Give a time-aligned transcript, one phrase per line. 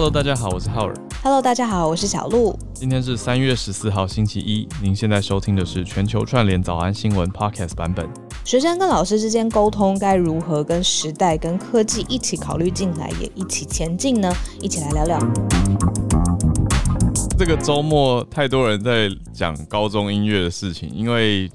[0.00, 0.94] Hello，大家好，我是浩尔。
[1.24, 2.56] Hello，大家好，我是小鹿。
[2.72, 8.08] 今天是三月十四号星期一，您现在收听的是全球串联早安新闻 Podcast 版本。
[8.44, 14.32] 学生跟老师之间沟通该如何跟时代、跟科技一起考虑进来，也一起前进呢？
[14.60, 15.18] 一起来聊聊。
[17.36, 21.50] 这个周末太多人在讲高中音乐的事情，因为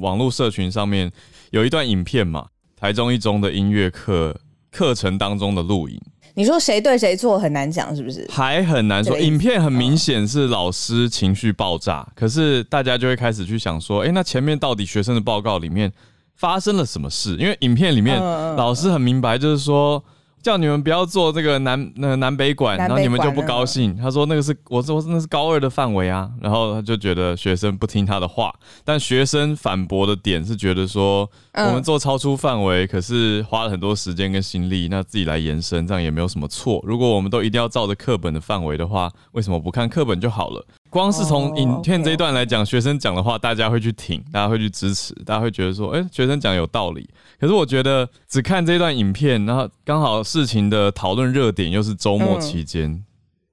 [0.00, 1.12] 网络社群上面
[1.52, 4.36] 有一段影片嘛，台中一中的音乐课
[4.72, 6.00] 课程当中的录影。
[6.34, 8.26] 你说谁对谁错很难讲，是不是？
[8.30, 9.18] 还很难说。
[9.18, 15.92] 影片很明显是老师情绪爆炸，可是大家就会开始去想说，哎，那前面到底学生的报告里面
[16.34, 17.36] 发生了什么事？
[17.36, 18.20] 因为影片里面
[18.56, 20.02] 老师很明白，就是说。
[20.44, 23.96] 叫你们不要做这个南那个南北馆，然后你们就不高兴。
[23.96, 28.54] 他说那个是我说那是高二的范围啊，然后他就觉得学生不听他的话。
[28.84, 36.78] 但学生反驳的点是觉得说我们做超出范围，可是花了很多时间跟心力，那自己来延伸，这样也没有什么错。
[36.86, 40.62] 如果我们都一定要照着课本的范围的话，为什么不看课本就好了？
[40.90, 47.08] 光是从影片这一段来讲，学生讲的话，大家会去听，大家会去支持，大家会觉得说，哎、欸，学生讲有道理。
[47.40, 53.04] 可是我觉得只看这段影片，然后刚好事情的讨论热点又是周末期间，嗯、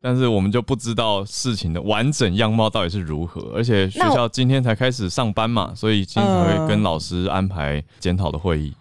[0.01, 3.51] 但是我们就不知道事情的完整样貌到底是如何。
[3.55, 8.73] 而且学校今天才开始上班嘛，所以今天才会跟老师安排检讨的会议。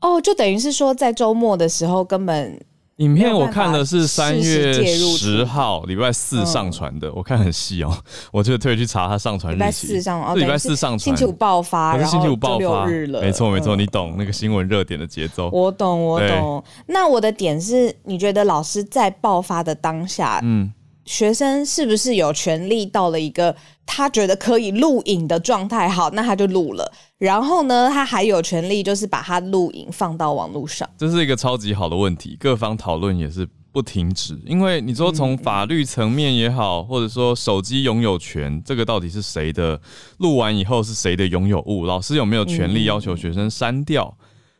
[0.00, 2.60] 哦，就等于是说，在周末的时候根本。
[2.98, 7.96] 影片我看的是三月十号礼拜四上传的，我看很细哦，
[8.32, 9.58] 我就特意去查他上传日期。
[9.58, 15.48] 礼拜四上，礼拜四上传，星期五爆发，可是星期五爆发，没错没错，你懂那个新闻热点的节奏。
[15.52, 16.62] 我懂我懂。
[16.86, 20.72] 那我的点是，你觉得老师在爆发的当下，嗯。
[21.08, 23.56] 学生是不是有权利到了一个
[23.86, 25.88] 他觉得可以录影的状态？
[25.88, 26.92] 好，那他就录了。
[27.16, 30.86] 然后呢，他还有权利就是把他录影放到网络上。
[30.98, 34.38] 这是一个超级好的问题，各方讨论也是不停止。
[34.44, 39.80] 因为你说从法律层面也好，或者说手机拥有权，这个到底是谁的？
[40.18, 41.86] 录完以后是谁的拥有物？
[41.86, 44.14] 老师有没有权利要求学生删掉？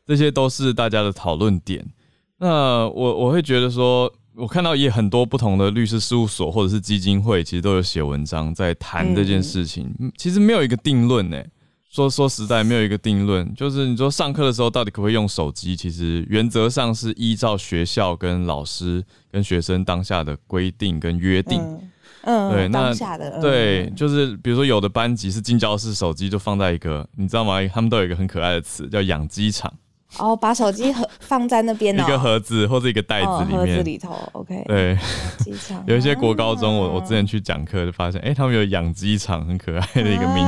[0.07, 1.87] 这些都是大家的讨论点。
[2.39, 4.11] 那我我会觉得说。
[4.39, 9.93] 我看到也很多不同的律师事务所或者是基金会，其实都有写文章在谈这件事情。
[10.17, 11.43] 其实没有一个定论呢。
[11.91, 13.53] 说说实在，没有一个定论。
[13.55, 15.75] 就是你说上课的时候到底可不可以用手机？
[15.75, 21.61] 其实原则上是依照学校跟老师跟学生当下的规定跟约定。
[22.23, 27.57] 嗯，对，那当下的对，就是比如说有的班级是进教室，手机就放在一个，你知道吗？
[27.69, 29.73] 他们都有一个很可爱的词叫养鸡场。
[30.17, 34.65] 哦，把手机盒放在那边 哦，一个盒子或者一个袋子里面，哦、盒子里头，OK。
[34.67, 34.99] 对，
[35.87, 40.47] 有一些国高中，我我之前去讲课就发现，哎、欸，他们有养鸡场，很可爱的一个名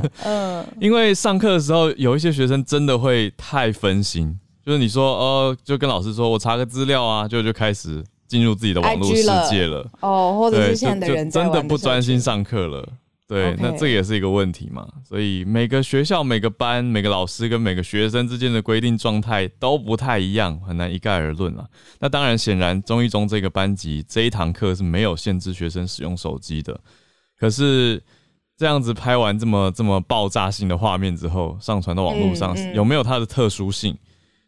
[0.00, 0.10] 字。
[0.24, 9.90] 嗯、啊， 因为上课的时候，有一些学生真的会太分心，就是你说，哦，就跟老师说我查个资料啊，就就开始进入自己的网络世界了，了。
[10.00, 12.86] 哦，或者是现在的人真的不专心上课了。
[13.28, 13.56] 对，Okay.
[13.60, 21.66] 那这也是一个问题嘛，所以每个学校、每个班、每个老师跟每个学生之间的规定状态都不太一样，很难一概而论了。
[21.98, 26.80] 那当然，显然中一中这个班级这一堂课是没有限制学生使用手机的。
[27.36, 28.00] 可是
[28.56, 33.98] 这样子拍完这么这么爆炸性的画面之后，上传到网络上，嗯嗯、有没有它的特殊性？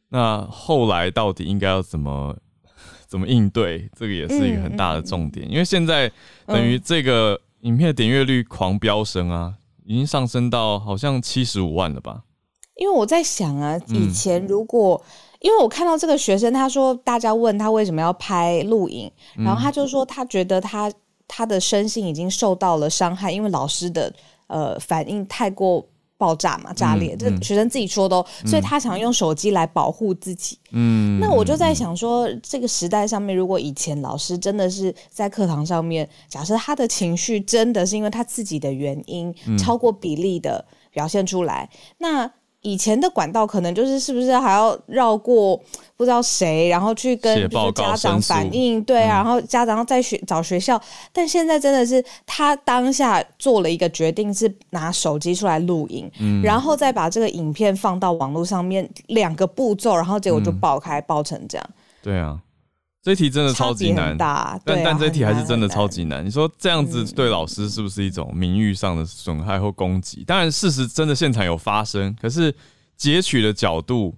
[0.08, 2.36] 那后来到底应该要怎么
[3.08, 3.90] 怎么应对？
[3.98, 6.08] 这个也是一个很大的重点，因为现在
[6.46, 7.40] 等于这个。
[7.62, 9.54] 嗯影片的点阅率狂飙升啊，
[9.84, 12.22] 已经上升到好像七十五万了吧？
[12.76, 20.92] 因为我在想啊，以前如果、嗯、因为我看到这个学生，他说大家问他为什么要拍录影，然后他就说他觉得他
[21.26, 24.14] 他的身心已经受到了伤害，因为老师的
[24.46, 25.84] 呃反应太过。
[26.18, 30.58] 爆炸嘛，炸裂，这、嗯、学生自己说的哦，嗯、所以他想用手机来保护自己。
[30.72, 42.30] 嗯，那我就在想说，这个时代上面，如果以前老师真的是在课堂上面，假设他的情绪真的是因为他自己的原因，嗯、超过比例的表现出来，那。
[42.62, 45.56] 以前的管道可能就是是不是还要绕过
[45.96, 50.80] 不知道谁，然后去跟家长反映，对啊，然后家长要再学找学校。
[51.12, 61.70] 但现在真的是他当下做了一个决定，是拿手机出来录影，嗯、然后再把这个影片放到网络上面，两个步骤，然后结果就爆开，嗯、爆成这样。
[62.02, 62.38] 对啊。
[63.08, 66.22] 这题真的超级难，但、啊、但这题还是真的超级难。
[66.22, 70.22] 你说这样子对老师是不是一种名誉上的损害或攻击？
[70.26, 72.54] 当然，事实真的现场有发生，可是
[72.98, 74.14] 截取的角度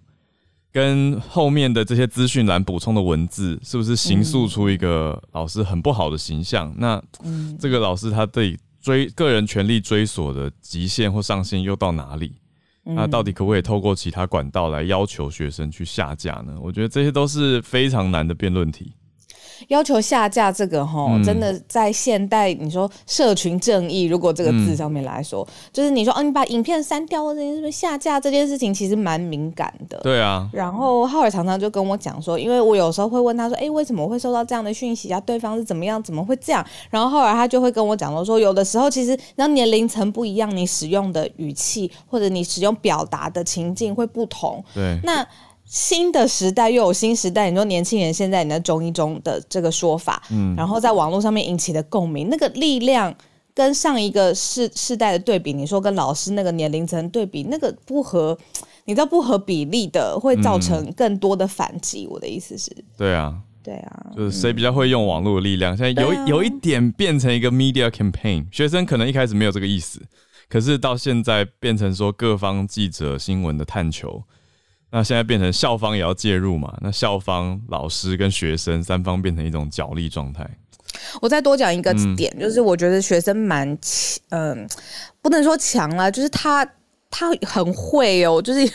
[0.73, 6.75] 跟后面的这些资讯栏补充的文字，是不是形塑出一个老师很不好的形象？
[6.77, 7.01] 那
[7.61, 12.33] 这个老师他对追个人权利追索的极限或上限又到哪里？
[12.95, 16.57] 那到底可不可以透过其他管道来要求学生去下架呢？
[16.61, 18.93] 我觉得这些都是非常难的辩论题。
[19.69, 29.99] 要求下架这个哈，嗯、真的在现代，你说社群正义，如果这个字上面来说，嗯、就是你说哦，你把影片删掉或者是不是下架这件事情，其实蛮敏感的。
[30.03, 30.49] 对啊。
[30.53, 35.21] 然后浩尔常常就跟我讲说，因为我有时候会问他说，哎，为什么我会收到这样的讯息啊？
[35.21, 36.03] 对方是怎么样？
[36.03, 36.65] 怎么会这样？
[36.91, 44.65] 然后后来他就会跟我讲说，有的时候其实那年龄层不一样，你使用的语气或者你使用表达的情境会不同。
[44.75, 44.99] 对。
[45.05, 45.27] 那。
[45.71, 53.15] 新的时代又有新时代，你说年轻人现在你在中一中的这个说法，嗯，然后在网络上面引起的共鸣，那个力量
[53.55, 58.37] 跟上一个世世代的对比，你说跟老师那个年龄层对比，那个不合，
[58.87, 62.05] 你知道不合比例的，会造成更多的反击。
[62.07, 62.69] 嗯、我的意思是，
[62.99, 70.03] 对啊，对啊，就是谁比较会用网络的力量，现在有、啊、有一点变成一个 media campaign，学生可能一开始没有这个意思，
[70.49, 74.25] 可是到现在变成说各方记者新闻的探求。
[74.91, 76.77] 那现在变成校方也要介入嘛？
[76.81, 80.49] 那校方、老师跟学生三方变成一种角力状态。
[81.21, 84.67] 我再多讲一个点，嗯、就是我觉得学生蛮强，嗯、呃，
[85.23, 86.69] 不能说强了，就是他。
[87.11, 88.67] 他很会哦， 就是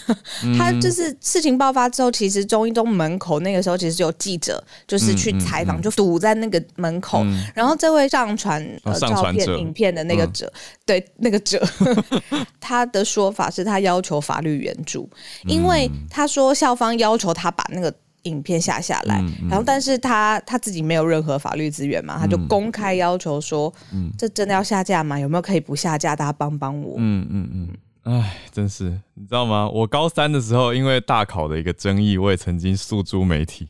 [0.58, 7.24] 他就是事情爆发之后，其实中一中门口那个时候其实有记者，就是去采访，就堵在那个门口。
[7.54, 10.52] 然后这位上传呃照片、影片的那个者，
[10.86, 11.66] 对那个者，
[12.60, 15.10] 他的说法是他要求法律援助，
[15.48, 17.92] 因为他说校方要求他把那个
[18.24, 23.74] 影片下下来，然后但是他他自己没有任何法律资源嘛，他就公开要求说，
[24.18, 25.18] 这真的要下架吗？
[25.18, 26.14] 有没有可以不下架？
[26.16, 26.96] 大家帮帮我。
[26.98, 27.70] 嗯嗯嗯。
[28.06, 28.84] 哎，真是，
[29.16, 29.68] 你知道吗？
[29.68, 33.68] 我高三的时候，因为大考的一个争议，我也曾经诉诸媒体，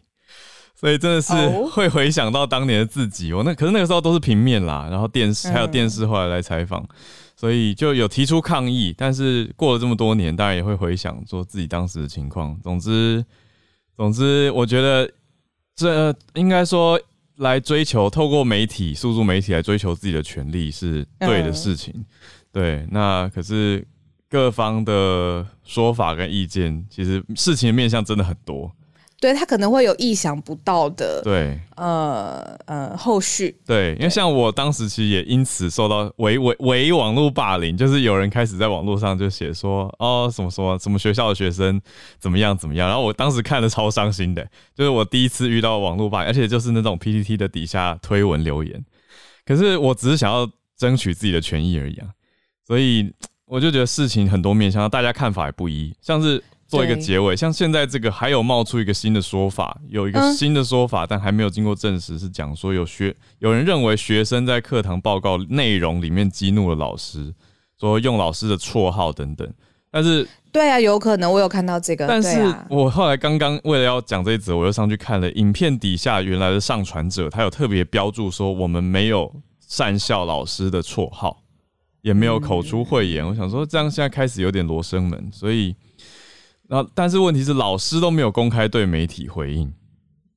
[0.75, 1.33] 所以真的是
[1.69, 3.31] 会回想到当年的自己。
[3.31, 6.85] 我那可是那个时候都是平面啦，然后电视还有电视后来来采访，
[7.37, 8.93] 所以就有提出抗议。
[8.97, 12.59] 但是过了这么多年，当然也会回想说自己当时的情况。
[12.61, 13.23] 总之，
[13.95, 15.09] 总之，我觉得
[15.77, 16.99] 这应该说
[17.37, 22.05] 来追求透过媒体诉诸媒体来追求自己的权利是对的事情。
[22.51, 23.87] 对，那可是。
[24.29, 28.71] 各方的说法跟意见，其实事情的面向真的很多。
[29.17, 33.57] 对，他可能会有意想不到的，对，呃呃，后续。
[33.65, 41.81] 对，因为像我当时其实也因此受到伪伪伪网络霸凌，就是有人开始在网络上就写说，哦，什么什么什么学校的学生
[42.19, 44.45] 怎么样怎么样，然后我当时看了超伤心的，
[44.75, 48.83] 就是我第一次遇到网络霸凌，而且就是那种 PPT 的底下推文留言。
[49.45, 52.09] 可是我只是想要争取自己的权益而已啊，
[52.67, 53.13] 所以。
[53.47, 55.95] 我就觉得事情很多面向，大家看法也不一。
[56.01, 67.31] 像是做一个结尾，像现在这个还有冒出一个新的说法，有一个新的说法，嗯、但还没有经过证实，是讲说有学有人认为学生在课堂报告内容里面激怒了老师，
[67.79, 69.47] 说用老师的绰号等等。
[69.91, 72.07] 但是对啊，有可能我有看到这个。
[72.07, 79.31] 但是我后来刚刚为了要讲这一则，我又上去看了影片底下原来的上传者，他有特别标注说我们没有
[79.67, 81.43] 善笑老师的绰号。
[82.05, 85.75] 也没有口出秽言，嗯、我想说这样现在开始有点罗生门，所以，
[86.67, 89.73] 然后但是问题是老师都没有公开对媒体回应。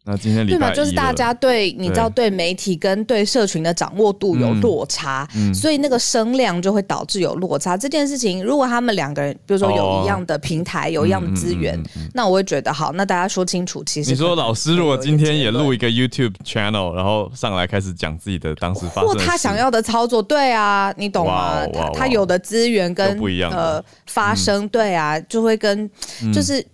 [0.09, 7.77] 那今天礼拜对嘛，就是大家对你知道对媒体跟对社群的掌握度有落差，嗯嗯、所以那个声量就会导致有落差。
[7.77, 11.79] 这件事情如果他们两个人，比如说有一样的平台，哦、有一样的资源，
[12.15, 13.85] 那我会觉得好，那大家说清楚。
[13.85, 21.67] 其实你说老师如果今天也录一个 YouTube channel，然后上来开始讲自己的当时发生的，或他想要的操作，对啊，你懂吗？
[21.75, 25.91] 他他有的资源跟不一样呃发生，嗯、对啊，就会跟
[26.33, 26.65] 就是。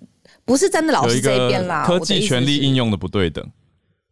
[0.44, 3.44] 不是真的老师这一边啦，科技权力应用的不对等。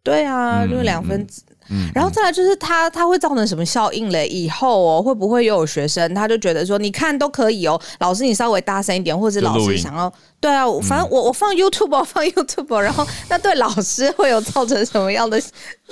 [0.04, 1.44] 对啊，就是两分子。
[1.70, 4.26] 嗯，然后再来就是它，它会造成什么效应嘞？
[4.26, 15.40] 以后哦，会不会又有学生他就觉得说，你看都可以哦，老师你稍微大声一点，或者老师想要对啊，反正我我放 YouTube，我放 YouTube，然后那对老师会有造成什么样的？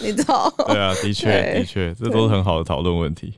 [0.03, 0.53] 你知道？
[0.67, 3.35] 对啊，的确的确，这都是很好的讨论问题。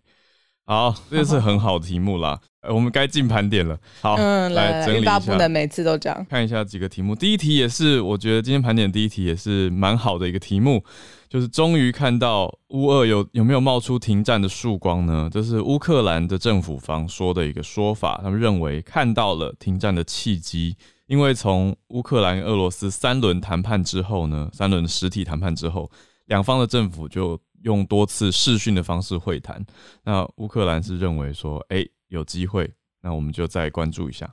[0.65, 2.41] 好， 这是很好的题目啦。
[2.69, 3.77] 我们该进盘点了。
[4.01, 5.19] 好，嗯，来整理一下。
[5.19, 6.27] 不能每次都这样。
[6.31, 7.13] 看一下几个题目。
[7.13, 10.85] 第一题也是，我觉得今天盘点第一题也是蛮好的一个题目，
[11.29, 15.29] 就是终于看到乌俄有有没有冒出停战的曙光呢？
[15.33, 20.77] 这是乌克兰的政府方说的一个说法，他们认为看到了停战的契机，
[21.09, 25.91] 因为从乌克兰、俄罗斯三轮谈判之后呢，三轮实体谈判之后，
[26.27, 29.65] 两方的政府就用多次视讯的方式会谈。
[30.05, 34.33] 那乌克兰是认为说，哎、有机会，那我们就再关注一下。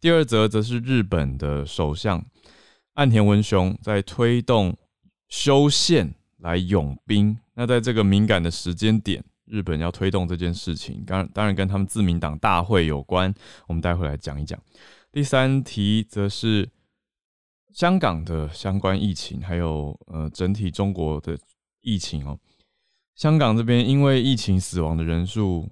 [0.00, 2.24] 第二则则是日本的首相
[2.94, 4.76] 岸田文雄在推动
[5.28, 7.36] 修宪来拥兵。
[7.54, 13.32] 那在这个敏感的时间点，日本要推动这件事情，当然当然跟他们自民党大会有关。
[13.66, 14.60] 我们待会来讲一讲。
[15.10, 16.68] 第三题则是
[17.72, 21.36] 香港的相关疫情，还有呃整体中国的
[21.80, 22.38] 疫情哦。
[23.18, 25.68] 香港这边因为疫情死亡的人数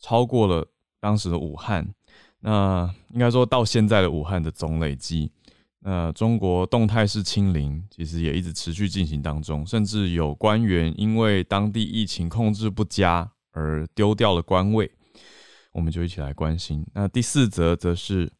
[0.00, 0.66] 超过了
[1.00, 1.94] 当时的武汉，
[2.40, 5.32] 那应该说到现在的武汉的总累积。
[5.78, 14.90] 那中国动态式清零其实也一直持续进行当中，甚至有官员因为当地疫情控制不佳而丢掉了官位。
[15.72, 16.86] 我们就一起来关心。
[16.92, 18.30] 那第四则则是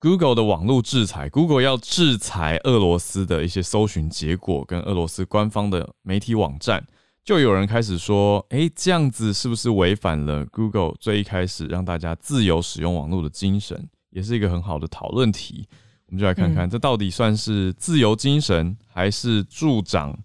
[0.00, 6.86] Google 的网络制裁，Google 要制裁俄罗斯的一些搜寻结果跟俄罗斯官方的媒体网站。
[7.26, 13.88] 就有人开始说，哎，这样子是不是违反了 Google 最一开始让大家自由使用网络的精神？
[14.10, 15.66] 也是一个很好的讨论题。
[16.06, 20.16] 我们就来看看，这到底算是自由精神，还是助长，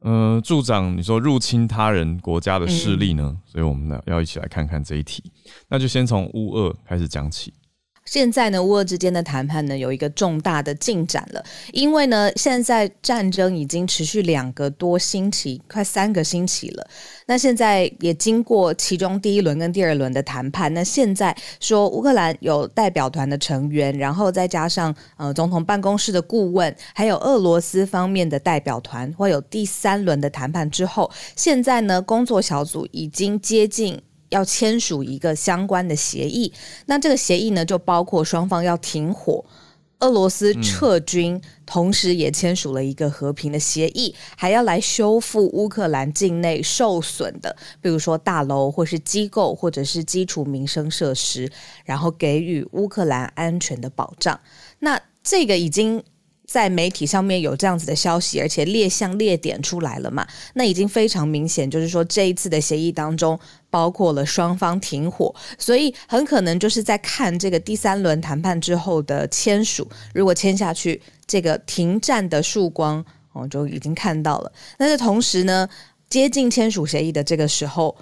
[0.00, 3.36] 呃，助长你说入侵他人国家的势力呢？
[3.44, 5.22] 所以我们呢要一起来看看这一题。
[5.68, 7.52] 那就先从乌俄开始讲起。
[8.04, 11.42] 现在呢，乌俄之间的谈判呢有一个重大的进展了，
[11.72, 16.86] 因为呢，现在战争已经持续两个多星期，快三个星期了。
[17.26, 34.02] 那现在也经过其中第一轮跟第二轮的谈判，那现在说乌克兰有代表团的成员，然后再加上呃总统办公室的顾问，还有俄罗斯方面的代表团，会有第三轮的谈判之后，现在呢工作小组已经接近。
[34.34, 36.52] 要签署一个相关的协议，
[36.86, 39.44] 那这个协议呢，就包括双方要停火，
[40.00, 51.48] 俄罗斯撤军，同时也签署了一个和平的协议，还要来修复乌克兰境内受损的，比如说大楼或是机构或者是基础民生设施，
[51.84, 54.40] 然后给予乌克兰安全的保障。
[54.80, 56.02] 那这个已经。
[56.46, 60.26] 在媒体上面有这样子的消息，而且列项列点出来了嘛？
[60.52, 63.36] 那已经非常明显，就是说这一次的协议当中
[63.74, 69.84] 包括了双方停火，所以很可能就是在看这个第三轮谈判之后的签署。
[70.14, 74.52] 如果签下去，这个停战的曙光，我就已经看到了。
[74.78, 75.68] 但是同时呢，
[76.08, 77.96] 接近签署协议的这个时候。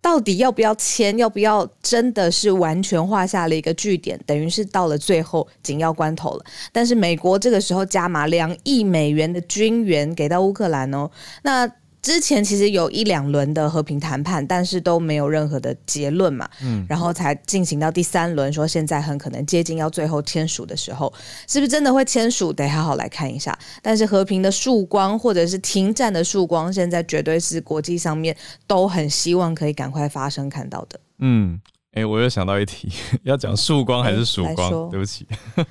[0.00, 1.16] 到底要不要签？
[1.16, 4.18] 要不要真的是完全画下了一个句点？
[4.26, 6.44] 等于是到了最后紧要关头了。
[6.72, 11.08] 但是美国这个时候加码两亿美元的军援给到乌克兰哦，
[11.44, 11.70] 那。
[12.02, 21.12] 之前其实有一两轮的和平谈判，但是都没有任何的结论嘛，嗯，然后才进行到第三轮，说现在很可能接近要最后签署的时候，
[21.46, 22.52] 是不是真的会签署？
[22.52, 23.56] 得好好来看一下。
[23.80, 30.98] 但是和平的曙光或者是停战的曙光，现在绝对是国际上面都很希望可以赶快发生看到的。
[31.18, 31.60] 嗯，
[31.92, 32.90] 哎、欸，我又想到一题，
[33.22, 34.88] 要讲曙光还是曙光？
[34.88, 35.26] 对不起，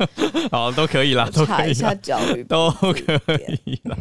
[0.51, 1.95] 好，都可以啦，都可以啦，
[2.47, 3.19] 都可
[3.65, 3.97] 以啦。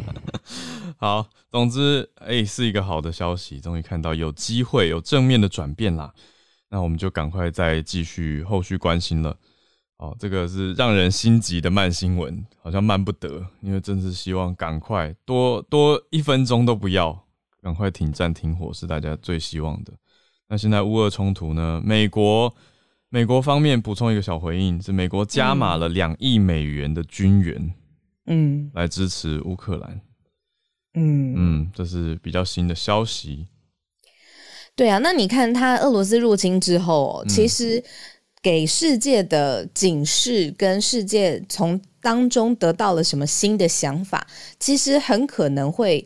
[0.97, 6.13] 好，总之，哎、欸，是一个好的消息，终于看到有机会有正面的转变啦。
[6.69, 9.35] 那我们就赶快再继续后续关心了。
[9.97, 17.25] 哦，这个是让人心急的慢新闻，好像慢不得，因为真是希望赶快多多一分钟都不要，
[17.63, 19.91] 赶快停战停火是大家最希望的。
[20.51, 21.81] 那现在乌俄冲突呢？
[21.81, 22.53] 美国
[23.07, 27.73] 美国方面补充一个小回应，是美国加码了两亿美元的军援，
[28.25, 30.01] 嗯，来支持乌克兰。
[30.93, 33.47] 嗯嗯，这是比较新的消息。
[34.75, 37.81] 对啊，那你看，他俄罗斯入侵之后，其实
[38.41, 44.27] 给世界的警示跟世界从当中得到了什么新的想法，
[44.59, 46.05] 其实很可能会。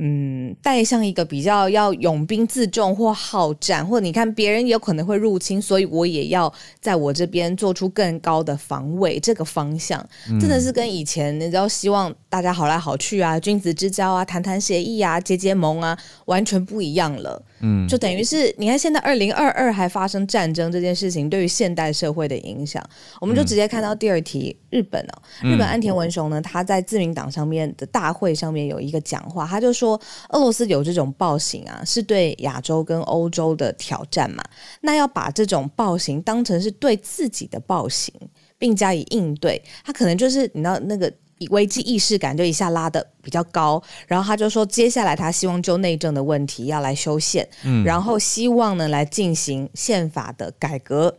[0.00, 9.18] 嗯，带上一个比较要勇兵自重或好战，或者你看别人有可能会入侵，所以我也要在我这边做出更高的防卫。
[9.18, 10.04] 这个方向
[10.40, 17.42] 真的是跟以前你知道希望大家好来好去啊，君子之交啊，谈谈协议啊，结结盟啊，完全不一样了。
[17.60, 22.86] 嗯，就等于是你看现在二零二二还发生战争这件事情对于现代社会的影响，
[23.22, 29.78] 我们就直接看到第二题，日本哦，日本安田文雄呢，他在自民党上面的大会上面有一个讲话，他就说。
[29.78, 29.98] 说
[30.30, 34.42] 俄罗斯有这种暴行啊，是对亚洲跟欧洲的挑战嘛？
[34.80, 38.12] 那要把这种暴行当成是对自己的暴行，
[38.58, 41.08] 并加以应对，他可能就是你知道那个
[41.50, 43.82] 危机意识感就一下拉的比较高。
[44.06, 51.16] 然后他就说，接下来他希望就内政的问题要来修宪，嗯，然后希望呢来进行宪法的改革。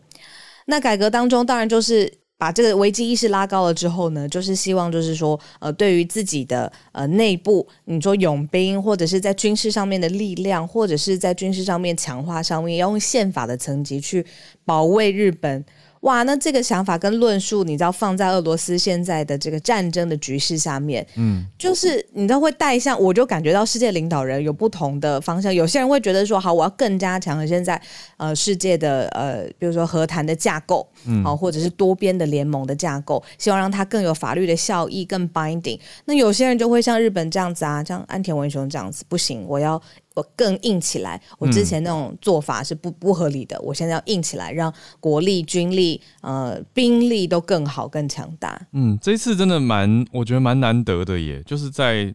[0.65, 2.19] 那改革当中，当然就是。
[2.39, 14.25] 把这个危机意识拉高了之后呢，就是希望，就是说，呃，对于自己的呃内部，你说拥兵，或者是在军事上面的力量，或者是在军事上面强化上面，要用宪法的层级去
[14.63, 15.65] 保卫日本
[16.01, 25.53] 哇，那这个想法跟论述，你知道放在俄罗斯现在的这个战争的局势下面，嗯，就是你知道会带向，我就感觉到世界领导人有不同的方向。
[25.53, 27.82] 有些人会觉得说，好，我要更加强现在
[28.18, 35.79] 呃世界的呃，比如说和谈的架构，嗯，好，或者是多边的联盟的架构，希望让它更有法律的效益，更 binding。
[36.06, 39.82] 那有些人就会像日本这样子啊，像安田文雄这样子，不行，我要。
[40.15, 48.60] 我更硬起来，我之前那种做法是不不合理的，我现在要硬起来，让国力、军力、呃兵力都更好、更强大。
[48.74, 52.13] 嗯，这次真的蛮，我觉得蛮难得的耶，就是在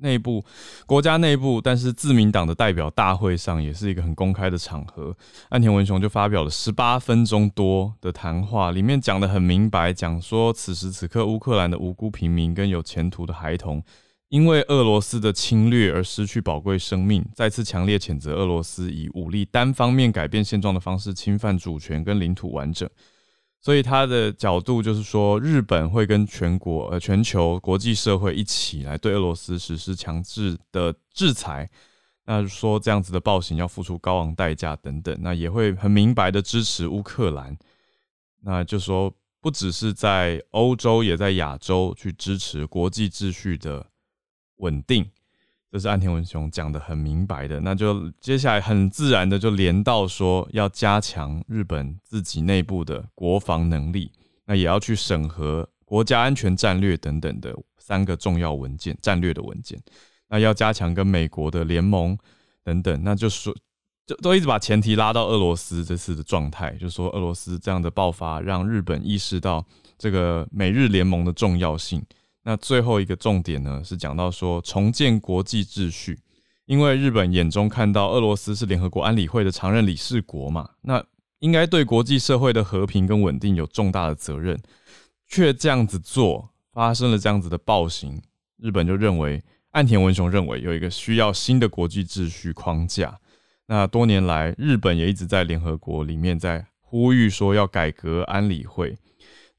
[0.00, 0.44] 内部
[0.86, 5.16] 国家内部，但是自民党的代表大会上，也是一个很公开的场合，
[5.50, 13.82] 岸田文雄就发表了十八分钟多的谈话，里面讲得很明白，讲说此时此刻乌克兰的无辜平民跟有前途的孩童。
[14.30, 22.86] 因为俄罗斯的侵略而失去宝贵生命，再次强烈谴责俄罗斯以武力单方面改变现状的方式侵犯主权跟领土完整。
[23.60, 31.68] 所以他的角度就是说，日本会跟全国呃全球国际社会一起来对俄罗斯实施强制的制裁。
[32.24, 37.56] 那说这样子的暴行要付出高昂代价等等，那也会很明白的支持乌克兰。
[38.42, 43.86] 那就说不只是在欧洲，也在亚洲去支持国际秩序的。
[44.60, 45.08] 稳定，
[45.70, 47.60] 这是岸田文雄讲得很明白的。
[47.60, 54.10] 那就接下来很自然的就连到说要加强日本自己内部的国防能力，
[54.46, 59.78] 那也要去审核国家安全战略等等的三个重要文件、战略的文件。
[60.28, 62.16] 那要加强跟美国的联盟
[62.62, 63.54] 等等，那就说
[64.06, 69.64] 就都一直把前提拉到俄罗斯这次的状态，就说俄罗斯这样的爆发让日本意识到
[69.98, 72.02] 这个美日联盟的重要性。
[72.48, 76.18] 那最后一个重点呢，是讲到说重建国际秩序，
[76.64, 81.04] 因为日本眼中看到俄罗斯是联合国安理会的常任理事国嘛，那
[81.40, 84.58] 应该对国际社会的和平跟稳定有重大的责任，
[85.26, 88.22] 却这样子做，发生了这样子的暴行，
[88.56, 93.20] 日本就认为岸田文雄认为有一个需要新的国际秩序框架。
[93.66, 98.96] 那多年来，日本也一直在联合国里面在呼吁说要改革安理会。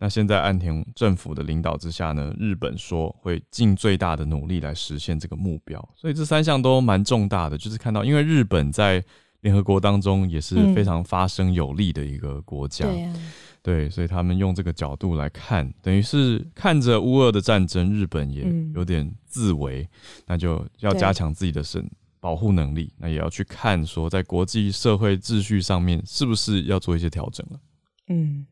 [0.01, 7.57] 那现在岸田政府的领导之下呢，日本说会尽最大的努力来实现这个目标，所以这三项都蛮重大的。
[7.57, 9.03] 就是看到，因为日本在
[9.41, 13.13] 联合国当中也是非常发声有力的一个国家，嗯、对、啊、
[13.61, 21.85] 对，所以他们用这个角度来看，等于是看着乌俄的战争，日本也有点自危，嗯、那就要加强自己的身
[22.21, 27.59] 保护能力，那也要去看说在国际社会秩序上面是不是要做一些调整了，
[28.07, 28.45] 嗯。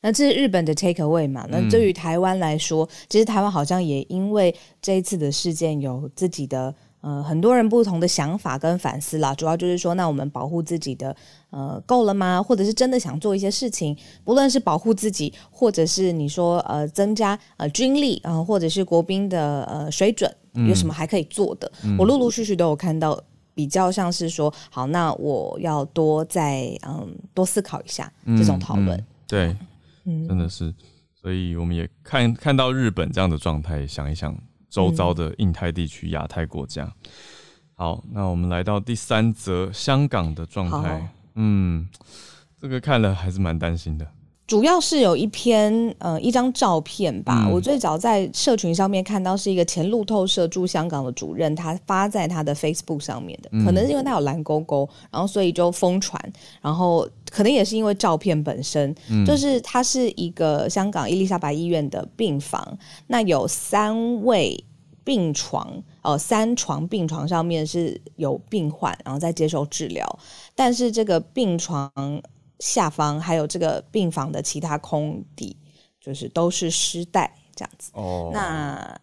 [0.00, 1.46] 那这是日本的 take away 嘛？
[1.50, 9.34] 那对于台湾来说，嗯、其实台湾好像也因为这一次的事件有自己的呃很多人不同的想法跟反思啦。
[9.34, 11.14] 主要就是说，那我们保护自己的
[11.50, 12.42] 呃够了吗？
[12.42, 20.32] 或者是真的想做一些事情，不论是保护自己，或者是你说呃增加呃军力啊、呃，或者是国兵的呃水准，
[20.68, 21.70] 有什么还可以做的？
[21.84, 23.20] 嗯、我陆陆续续都有看到，
[23.54, 28.96] 比较像是说，好，那我要多再嗯多思考一下这种讨论。
[28.96, 29.56] 嗯嗯对，
[30.04, 30.72] 真的是，
[31.14, 34.36] 所以我们也看看到日本这样的状态，想一想
[34.68, 36.92] 周遭的印太地区、亚太国家。
[37.74, 41.12] 好，那我们来到第三则，香港的状态。
[41.34, 41.88] 嗯，
[42.58, 44.10] 这个看了还是蛮担心的。
[44.46, 56.20] 主要是有一篇呃一张照片吧，嗯、我最早在社群上面看到是一个前路透社驻香港的主任，他发在他的 Facebook 上面的，可能是因为他有蓝勾勾，然后所以就疯传，
[56.62, 62.78] 然后可能也是因为照片本身，嗯、就是他是一个香港伊丽莎白医院的病房，
[63.08, 64.64] 那有三位
[65.02, 70.18] 病床，呃三床病床上面是有病患，然后在接受治疗，
[70.54, 71.90] 但是这个病床。
[72.58, 75.56] 下方还有这个病房的其他空地，
[76.00, 77.90] 就是都是尸袋这样子。
[77.94, 78.98] 哦，那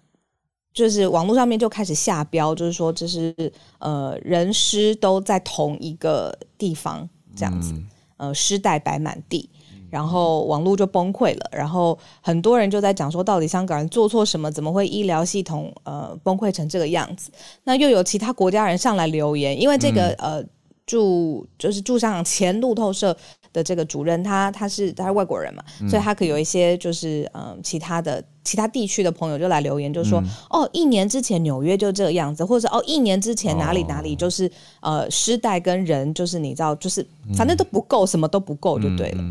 [0.74, 3.32] 就是网络上面就开始下标，就是说这是
[3.78, 9.48] 呃人尸都在同一个地方这样子，嗯、呃尸袋摆满地，
[9.92, 11.50] 然后网络就崩溃了。
[11.52, 14.52] 然后很多人就在讲说，到底香港人做错什么？
[14.52, 17.30] 怎么会医疗系统呃崩溃成这个样子？
[17.66, 20.46] 那又有其他国家人上来留言，因为这个、嗯、呃
[20.88, 23.16] 驻就是驻香港前路透社。
[23.54, 34.48] 的这个主任，他他是他是外国人嘛，嗯、所以他可有一些就是嗯其他的其他地区的朋友就来留言，就说、嗯、哦一年之前纽约就这个样子，或者哦一年之前哪里哪里就是、
[34.82, 39.24] 哦、呃尸袋跟人就是你知道就是反正都不够，嗯、什么都不够就对了。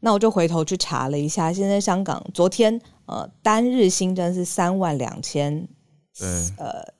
[0.00, 5.66] 那我就回头去查了一下，现在香港昨天呃单日新增是三万两千，
[6.16, 6.28] 对。
[6.58, 6.94] 呃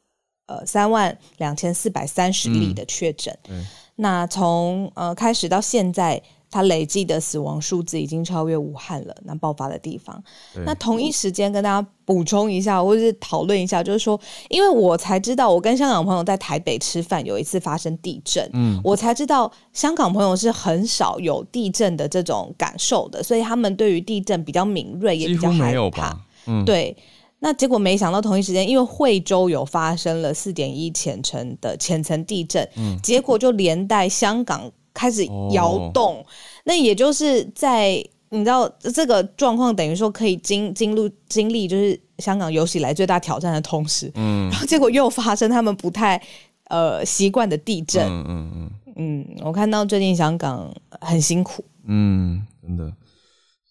[0.46, 3.34] 呃三万两千四百三十例的确诊。
[3.48, 3.64] 嗯、
[3.96, 6.20] 那从呃开始到现在。
[6.54, 10.22] 它累计的死亡数字已经超越武汉了，那爆发的地方。
[10.64, 26.16] 那同一时间跟大家补充一下，或者是讨论一下，就是说，因为我才知道，我跟香港朋友在台北吃饭，有一次发生地震，嗯，我才知道香港朋友是很少有地震的这种感受的，所以他们对于地震比较敏锐，也比较害怕。
[26.46, 26.96] 嗯，对。
[27.40, 36.20] 那结果没想到同一时间，因为惠州有发生了四点一浅层的浅层地震，嗯，结果就连带香港开始摇动。
[36.20, 36.26] 哦、
[36.64, 46.20] 那也就是在你知道这个状况，等于说可以经经历经历，就是香港有史以来最大挑战的同时，嗯，然后结果又发生他们不太
[46.68, 52.84] 呃习惯的地震，嗯嗯嗯，嗯，我看到最近香港很辛苦，嗯，真的，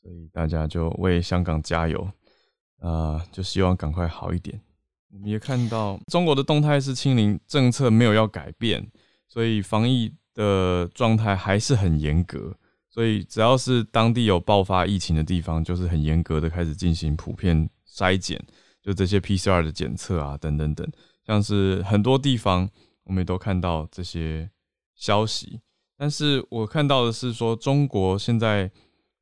[0.01, 2.07] 所以大家就为香港加油。
[2.79, 4.59] 啊、呃，就希望赶快好一点。
[5.13, 8.85] 我们也看到中国的动态是清零政策没有要改变，
[9.29, 12.55] 所以防疫的状态还是很严格。
[12.89, 18.39] 所以只要是当地有爆发疫情的地方，就是很严格的开始进行普遍筛检，
[18.81, 20.87] 就这些 PCR 的检测啊，等等等。
[21.25, 22.69] 像是很多地方
[23.03, 24.49] 我们也都看到这些
[24.95, 25.59] 消息，
[25.97, 28.71] 但是我看到的是说中国现在。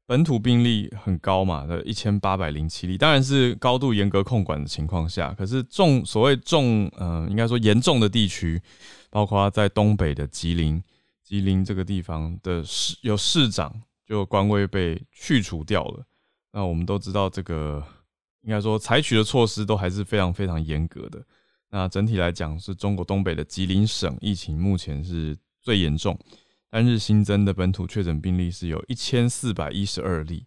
[0.08, 5.34] 本土病例很高嘛，的一千八百零七例，当然是高度严格控管的情况下。
[5.38, 8.62] 可是重所谓重，嗯、呃，应该说严重的地区，
[9.10, 10.84] 包括在东北的吉林，
[11.32, 13.74] 吉林这个地方的市有市长
[14.06, 16.06] 就官位被去除掉了。
[16.52, 17.82] 那我们都知道，这个
[18.42, 21.24] 应该说采取的措施都还是非常非常严格的。
[21.70, 26.20] 那整体来讲，是中国东北的吉林省疫情目前是最严重。
[26.70, 30.46] 单日新增的本土确诊病例是有一千四百一十二例，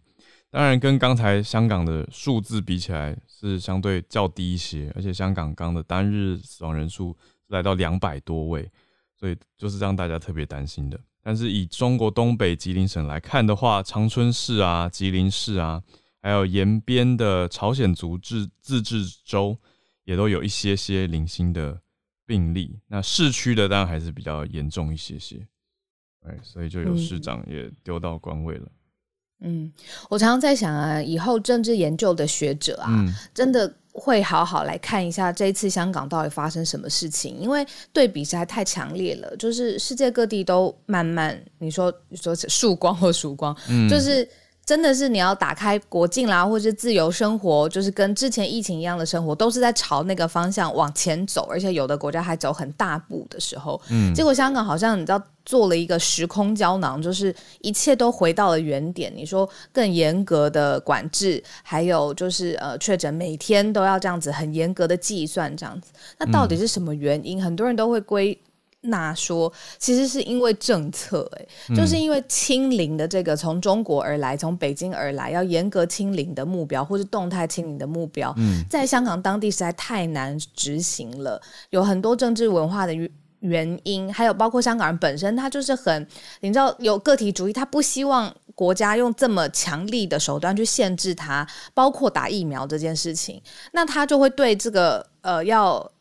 [0.51, 7.17] 当然跟刚才香港的数字比起来是相对较低一些，而且香港刚的单日死亡人数
[7.47, 8.71] 来到两百多位，
[9.17, 10.99] 所以就是让大家特别担心的。
[11.23, 15.81] 但是以中国东北吉林省来看的话，长春市啊、吉林市啊，
[16.21, 19.57] 还有延边的朝鲜族自自治州，
[20.03, 21.81] 也都有一些些零星的
[22.25, 22.79] 病例。
[22.87, 25.47] 那市区的当然还是比较严重一些些。
[26.27, 28.67] 哎，所以就有市长也丢到官位了。
[29.41, 29.71] 嗯，
[30.09, 39.35] 我常常在想啊，以后政治研究的学者啊，嗯、真的会好好来看一下这一次香港到底发生什么事情，因为对比实在太强烈了。
[39.37, 44.27] 就是世界各地都慢慢，你说你说曙光或曙光，嗯、就是。
[44.65, 59.13] 真的是你要打开国境啦，或是自由生活，就是跟之前疫情一样的生活，都是在朝那个方向往前走，而且有的国家还走很大步的时候，嗯，结果香港好像你知道做了一个时空胶囊，就是一切都回到了原点。
[59.15, 67.39] 你说更严格的管制，还有就是呃确诊每天都要这样子很严格的计算，这样子，那到底是什么原因？
[67.39, 68.35] 嗯，很多人都会归。
[68.87, 78.33] 那说，其实是因为政策，哎，就是因为清零的这个从中国而来，从北京而来，要严格清零的目标，或是动态清零的目标，
[78.69, 82.93] 在香港当地实在太难执行了，有很多政治文化的
[83.39, 86.07] 原因，还有包括香港人本身，他就是很，
[86.41, 95.91] 你知道有个体主义，他不希望国家用这么强力的手段去限制他，包括打疫苗这件事情，那他就会对这个呃要。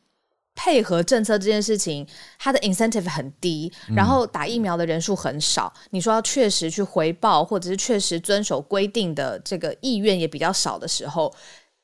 [0.55, 2.07] 配合政策这件事情，
[2.39, 5.73] 它的 incentive 很低，然后打疫苗的人数很少。
[5.77, 11.35] 嗯、你说要确实去回报，或者是确实遵守规定的这个意愿也比较少的时候，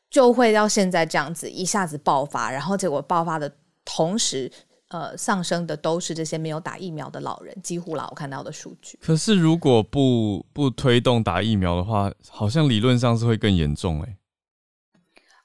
[0.08, 3.52] 就会到现在这样子一下子爆发，然后结果爆发的
[3.84, 4.50] 同时，
[4.88, 8.96] 呃，上升的都是这些没有打疫苗的老人，几乎啦，我看到的数据。
[9.02, 14.16] 可是如果不不推动打疫苗的话，好像理论上是会更严重哎。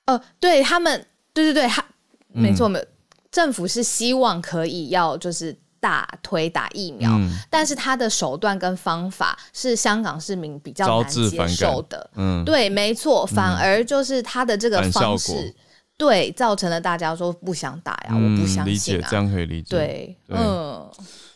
[0.06, 1.84] 呃，对他们，对对对，他
[2.28, 2.80] 没错没。
[2.80, 2.88] 嗯
[3.36, 12.10] 政府是希望可以要就是大推打疫苗，嗯、但是他的手段跟方法是香港市民比较难接受的。
[12.16, 15.54] 嗯，对，没错，反而就是他的这个方式，
[15.98, 19.76] 对，造成了大家说不想打呀，嗯、我不相信、啊、理解，这样可以理解。
[19.76, 20.90] 对，对嗯，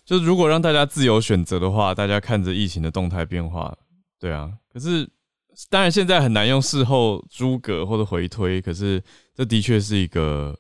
[0.05, 3.75] 就是如果让大家自由选择的话，大家看着疫情的动态变化，
[4.17, 4.49] 对啊。
[4.71, 5.05] 可是
[5.69, 9.03] 当然现在很难用事后诸葛或者回推，可是
[9.35, 10.57] 这的确是一个。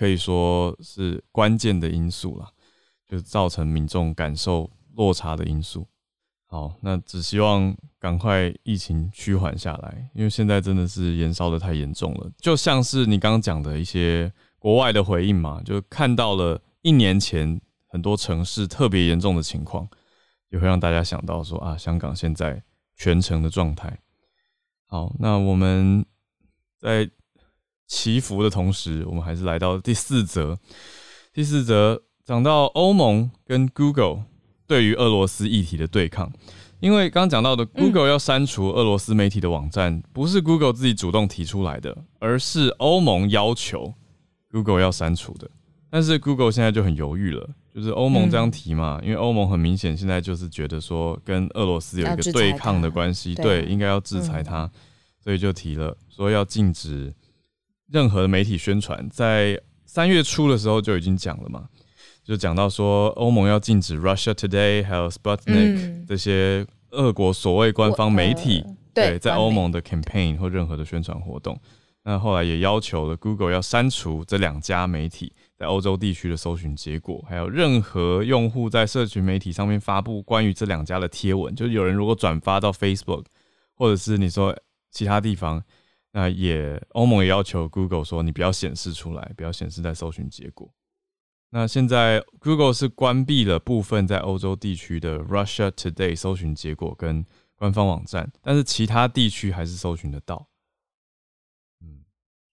[0.00, 2.48] 可以说是关键的因素了，
[3.06, 5.86] 就造成民众感受落差的因素。
[6.46, 12.30] 好，那只希望赶快疫情趋缓下来，因为现在真的是延烧得太严重了。
[12.38, 19.86] 就像是你刚刚讲的一些国外的回应嘛，就看到了一年前很多城市特别严重的情况，
[20.48, 22.62] 也会让大家想到说啊，香港现在
[22.96, 24.00] 全城的状态。
[24.86, 26.06] 好，那我们
[26.78, 27.10] 在。
[27.90, 30.56] 祈福的同时，我们还是来到第四则。
[31.34, 34.26] 第四则讲到欧盟跟 Google
[34.64, 36.32] 对于俄罗斯议题的对抗。
[36.78, 43.92] 因为刚刚讲到的 Google 要删除俄罗斯媒体的网站，嗯、不是 Google 自己主动提出来的，而是欧盟要求
[44.50, 45.50] Google 要删除的。
[45.90, 54.70] 但是 Google 现在就很犹豫了，就是欧盟这样提嘛，嗯、因为欧盟很明显现在就是觉得说跟俄罗斯有一个对抗的关系，对，应该要制裁它，嗯、
[55.22, 57.12] 所以就提了说要禁止
[57.90, 59.08] 任何的媒体宣传。
[59.10, 61.68] 在三月初的时候就已经讲了嘛。
[62.22, 71.58] 就讲到说，欧盟要禁止 Russia Today 还有 Sputnik 这些俄国所谓官方媒体，呃、对，在欧盟的 campaign 或任何的宣传活动。
[72.04, 83.24] 那后来也要求了 Google 要删除这两家媒体在欧洲地区的搜寻结果，还有任何用户在社群媒体上面发布关于这两家的贴文，就是有人如果转发到 Facebook
[83.74, 84.56] 或者是你说
[84.90, 85.62] 其他地方，
[86.12, 90.72] 那也欧盟也要求 Google 说，你不要显示出来，不要显示在搜寻结果。
[91.50, 97.24] 那现在 Google 是关闭了部分在欧洲地区的 Russia Today 搜寻结果跟
[97.56, 100.48] 官方网站，但是其他地区还是搜寻得到。
[101.82, 102.04] 嗯，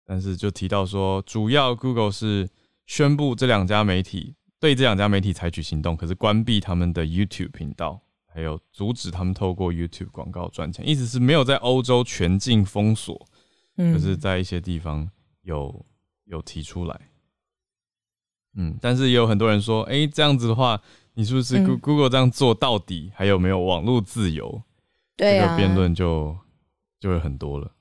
[0.03, 2.49] 但是就提到说，主要 Google 是
[2.85, 8.01] 宣布这两家媒体对这两家媒体采取行动，可是关闭他们的 YouTube 频道，
[8.33, 13.27] 还有阻止他们透过 YouTube 广告赚钱，意思是没有在欧洲全境封锁，
[13.77, 15.09] 可是在一些地方
[15.43, 15.85] 有
[16.25, 16.99] 有提出来。
[18.55, 20.81] 嗯，但是也有很多人说，哎、欸，这样子的话，
[21.13, 24.63] 你是不是 Google 这样做到底还有没有网络自由？
[25.15, 26.35] 对、嗯、这个辩论就
[26.99, 27.71] 就会很多了。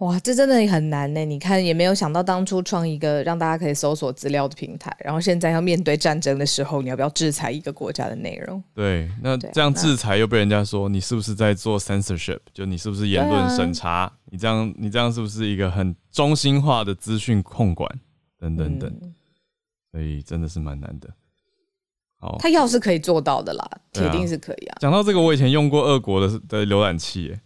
[0.00, 1.24] 哇，这真的很难呢。
[1.24, 8.62] 你看，也没有想到当初创一个让大家可以搜索资料的平台，然后现在要面对战争的时候，你要不要制裁一个国家的内容？
[8.74, 12.38] 对，那这样制裁又被人家说你是不是在做 censorship？
[12.52, 13.90] 就你是不是言论审查？
[13.90, 17.88] 啊、你这样你这样是不是一个很中心化的资讯控管？
[18.38, 18.90] 等等等。
[19.02, 19.14] 嗯
[19.92, 21.10] 所以真的是蛮难的。
[22.20, 24.76] 好，他要是可以做到的啦，铁定是可以啊。
[24.80, 27.40] 讲到这个，我以前用过俄国的的浏览器，耶，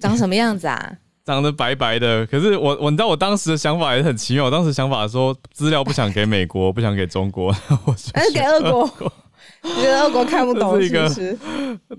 [0.00, 0.98] 长什么样子啊？
[1.34, 2.26] 长得白白的。
[2.26, 4.46] 可是我我你知道我当时的想法也很奇妙。
[4.46, 7.48] 我当时想法说资料不想给美国， 不想给中国，
[7.84, 9.12] 我还是给俄国。
[9.62, 11.38] 你觉得俄国看不懂是不是？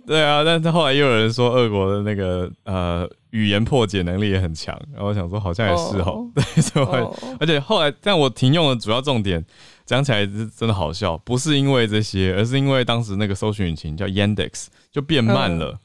[0.08, 9.44] 对啊，但是后来又有人说俄国的那个呃语言破解能力也很强，然后我想说好像也是哦， 对，所以而且后来但我停用的主要重点
[9.86, 15.80] 讲起来是真的好笑，不是因为这些，而是因为当时那个搜寻引擎叫 Yandex 就变慢了，嗯、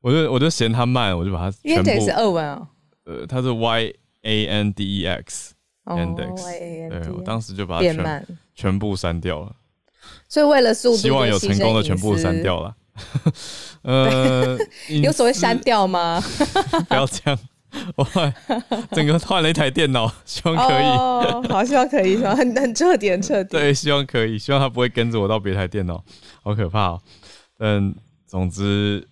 [0.00, 2.66] 我就我就嫌它慢，我就把它全部 Yandex 是俄文哦，
[3.04, 6.44] 呃，它是 Y A N D E X Yandex，
[6.88, 9.56] 对，我当时就把它全慢全部删掉了。
[10.28, 12.74] 所以为了速度，希望有成功的全部删掉了。
[13.82, 16.22] 呃，有所谓删掉吗？
[16.88, 17.38] 不要这样，
[17.96, 18.32] 我换
[18.92, 20.84] 整个换了一台电脑，希望可以。
[20.84, 23.50] 哦，好，希望可以，希望很很彻底，很彻底。
[23.50, 26.04] 对，希望可以，希望他不会跟着我到别台电脑，
[26.42, 27.02] 好可怕哦。
[27.58, 27.94] 嗯
[28.26, 29.06] 总之，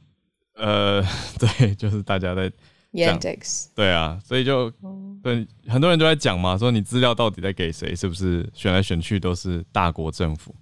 [0.54, 1.02] 呃，
[1.38, 2.50] 对，就是大家在
[2.92, 4.68] Yandex，对啊，所以就
[5.22, 7.94] 对很多人都在讲嘛，说你资料到底在给谁？
[7.94, 10.54] 是不是选来选去都是大国政府？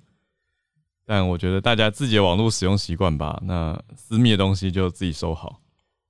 [1.07, 5.59] 但我觉得大家自己的网络使用习惯吧，那私密的东西就自己收好，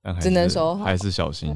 [0.01, 1.55] 但只能收好，还是小心。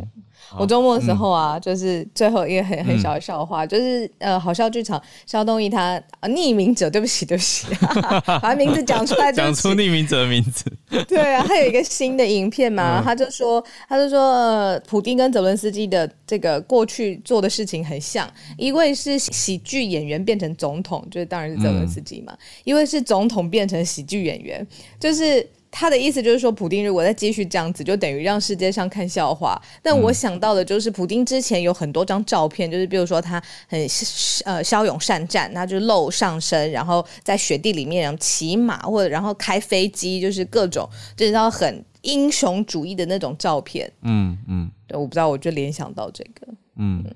[0.57, 7.67] 我周末的时候啊，嗯、就是最后一个很很小的笑话，嗯、就是呃，好笑剧场肖东义他呃匿名者，对不起对不起，
[8.41, 10.71] 把名字讲出来，讲出匿名者的名字。
[11.07, 24.65] 对啊，他有一个新的影片嘛，嗯、他就说他就说呃，普丁跟泽伦斯基的这个过去做的事情很像，一位是喜剧演员变成总统，就是当然是泽伦斯基嘛，嗯、一位是总统变成喜剧演员，
[24.99, 25.47] 就是。
[25.75, 29.59] 他的意思就是说，普丁如果再继续这样子，就等于让世界上看笑话。
[29.81, 33.87] 但我想到的就是，普丁之前有很多张照片，就是比如说他很
[34.45, 43.91] 呃骁勇善战，他就露上身，然后在雪地里面骑马或者然后开飞机，就是各种就是他很英雄主义的那种照片。
[44.03, 46.47] 嗯嗯，对，我不知道，我就联想到这个。
[46.75, 47.15] 嗯，嗯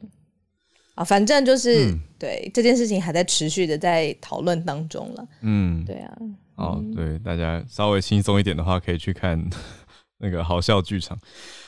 [0.95, 5.27] 啊，反正就是、嗯、对这件事情还在持续的在讨论当中了。
[5.41, 6.17] 嗯，对啊。
[6.57, 9.41] 哦，对，大家稍微轻松一点的话，可以去看
[10.19, 11.17] 那个好笑剧场。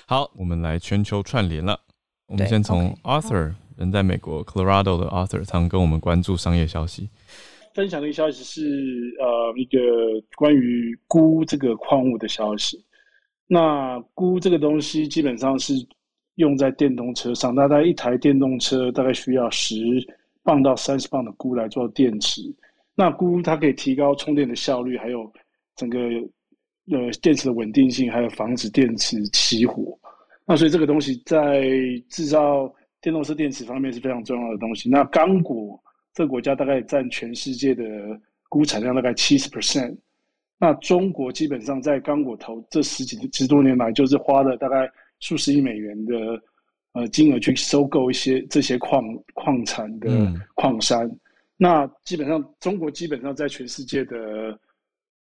[0.08, 1.80] 好，我们来全球串联了。
[2.28, 7.10] 我们先从 Arthur，人在美国 Colorado 的 Arthur，常跟我们关注商业消息。
[7.76, 9.80] 分享的一个消息是，呃，一个
[10.36, 12.84] 关于钴这个矿物的消息。
[13.48, 15.74] 那钴这个东西基本上是
[16.36, 19.76] 用在电动车上，大概一台电动车大概需要十
[20.44, 22.42] 磅到三十磅的钴来做电池。
[23.00, 25.32] 那钴它可以提高充电的效率，还有
[25.78, 25.98] 整个
[26.92, 29.98] 呃电池的稳定性，还有防止电池起火。
[30.46, 31.62] 那所以这个东西在
[32.10, 34.90] 制造电动车电池方面是非常重要的东西。
[34.90, 35.82] 那刚果
[36.14, 37.86] 这个国家大概占全世界的
[38.50, 39.96] 钴产量大概七十 percent。
[40.58, 46.14] 那中国基本上在刚果投这十几十多年来，就是花了大概数十亿美元的
[46.92, 49.02] 呃金额去收购一些这些矿
[49.36, 50.10] 矿产的
[50.56, 51.08] 矿山。
[51.08, 51.20] 嗯、
[51.62, 54.58] 那基本上中国基本上在全世界的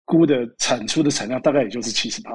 [0.05, 2.31] 钴的产出的产量大概也就是七十趴，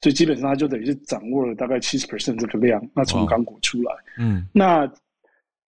[0.00, 2.80] 所以基本上它就等于是掌握了大概七十 percent 这个量。
[2.94, 4.88] 那从港股出来，嗯，那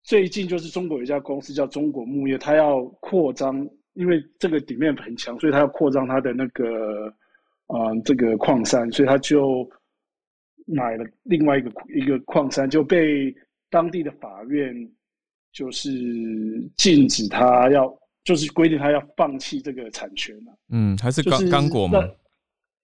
[0.04, 3.68] 最近就是中国有一家公司叫中国牧业，它要扩张。
[3.96, 7.08] 因为这个底面很强，所以它要扩张它的那个，
[7.68, 9.70] 啊、呃，这个矿山，所以它就
[10.66, 13.32] 买了另外一个一个矿山，就被
[13.70, 14.74] 当地的法院
[15.54, 15.90] 就是
[16.76, 17.90] 禁止他要，
[18.26, 20.58] 就是规定他要放弃这个产权了。
[20.70, 22.00] 嗯，还是刚刚果吗？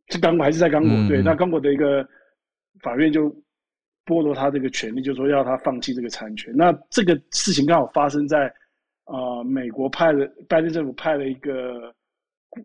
[0.09, 0.91] 是刚果还是在刚果？
[0.91, 2.07] 嗯、对，那刚果的一个
[2.81, 3.29] 法院就
[4.05, 6.55] 剥夺他这个权利，就说要他放弃这个产权。
[6.55, 8.53] 那这个事情刚好发生在。
[9.11, 11.91] 啊、呃，美国派了拜登政府派了一个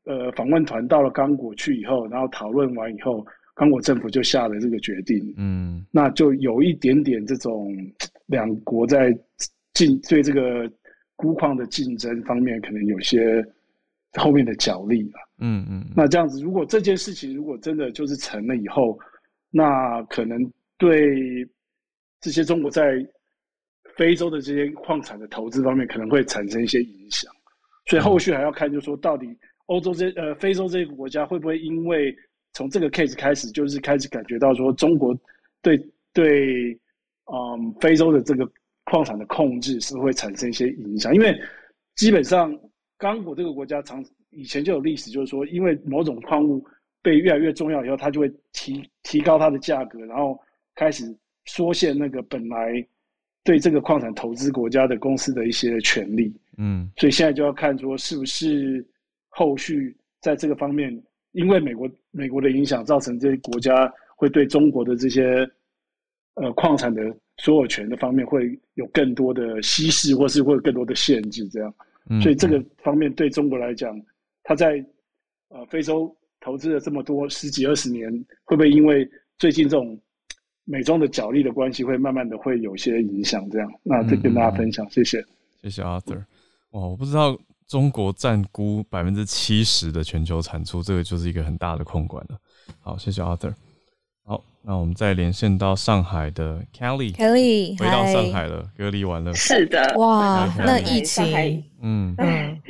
[0.05, 5.33] 呃访问团到了刚果去以后，然后讨论完以后，刚果政府就下了这个决定。
[5.39, 7.75] 嗯，那就有一点点这种
[8.27, 9.11] 两国在
[9.75, 10.71] 竞对这个
[11.17, 13.45] 钴矿的竞争方面，可能有些
[14.15, 15.21] 后面的角力了。
[15.39, 18.99] 嗯嗯，那这样子，如果这件事情如果真的就是成了以后，
[19.51, 20.39] 那可能
[20.79, 21.47] 对
[22.21, 23.05] 这些中国在
[23.97, 27.31] 非洲的这些矿产的投资方面可能会产生一些影响，
[27.87, 32.17] 所以后续还要看，就是说到底欧洲这呃非洲这个国家会不会因为
[32.53, 35.17] 从这个 case 开始，就是开始感觉到说中国
[35.63, 35.77] 对
[36.13, 36.73] 对
[37.33, 38.49] 嗯非洲的这个
[38.85, 41.39] 矿产的控制是会产生一些影响，因为
[41.97, 42.57] 基本上
[42.99, 46.65] 刚果这个国家长以前就有历史，就是说因为某种矿物
[47.03, 50.39] 被越来越重要以后，它就会提提高它的价格，然后
[50.75, 51.05] 开始
[51.45, 52.87] 缩限那个本来。
[53.47, 58.83] 对这个矿产投资国家的公司的一些权利，嗯，所以现在就要看说是不是
[59.29, 60.91] 后续在这个方面，
[61.33, 65.47] 因为美国美国的影响，造成这些国家会对中国的这些
[66.37, 71.75] 呃矿产的所有权的方面会有更多的稀释，或是会有更多的限制，这样，
[72.09, 74.01] 嗯，所以这个方面对中国来讲，
[74.43, 74.85] 他在
[75.49, 78.11] 呃非洲投资了这么多十几二十年，
[78.45, 79.99] 会不会因为最近这种
[80.65, 85.25] 美中的角力的关系会慢慢的会有些影响，这样，那再跟大家分享，嗯、谢谢，
[85.63, 86.25] 谢谢 Arthur。
[86.71, 92.39] 哇，我不知道中国占估百分之七十的全球产出，这个就是一个很大的控管了。
[92.81, 93.55] 好，谢谢 Arthur。
[94.25, 99.33] 好，那我们再连线到上海的 Kelly，Kelly 回到上海了隔离完了。
[99.35, 102.61] 是的，哇，那疫情，嗯嗯，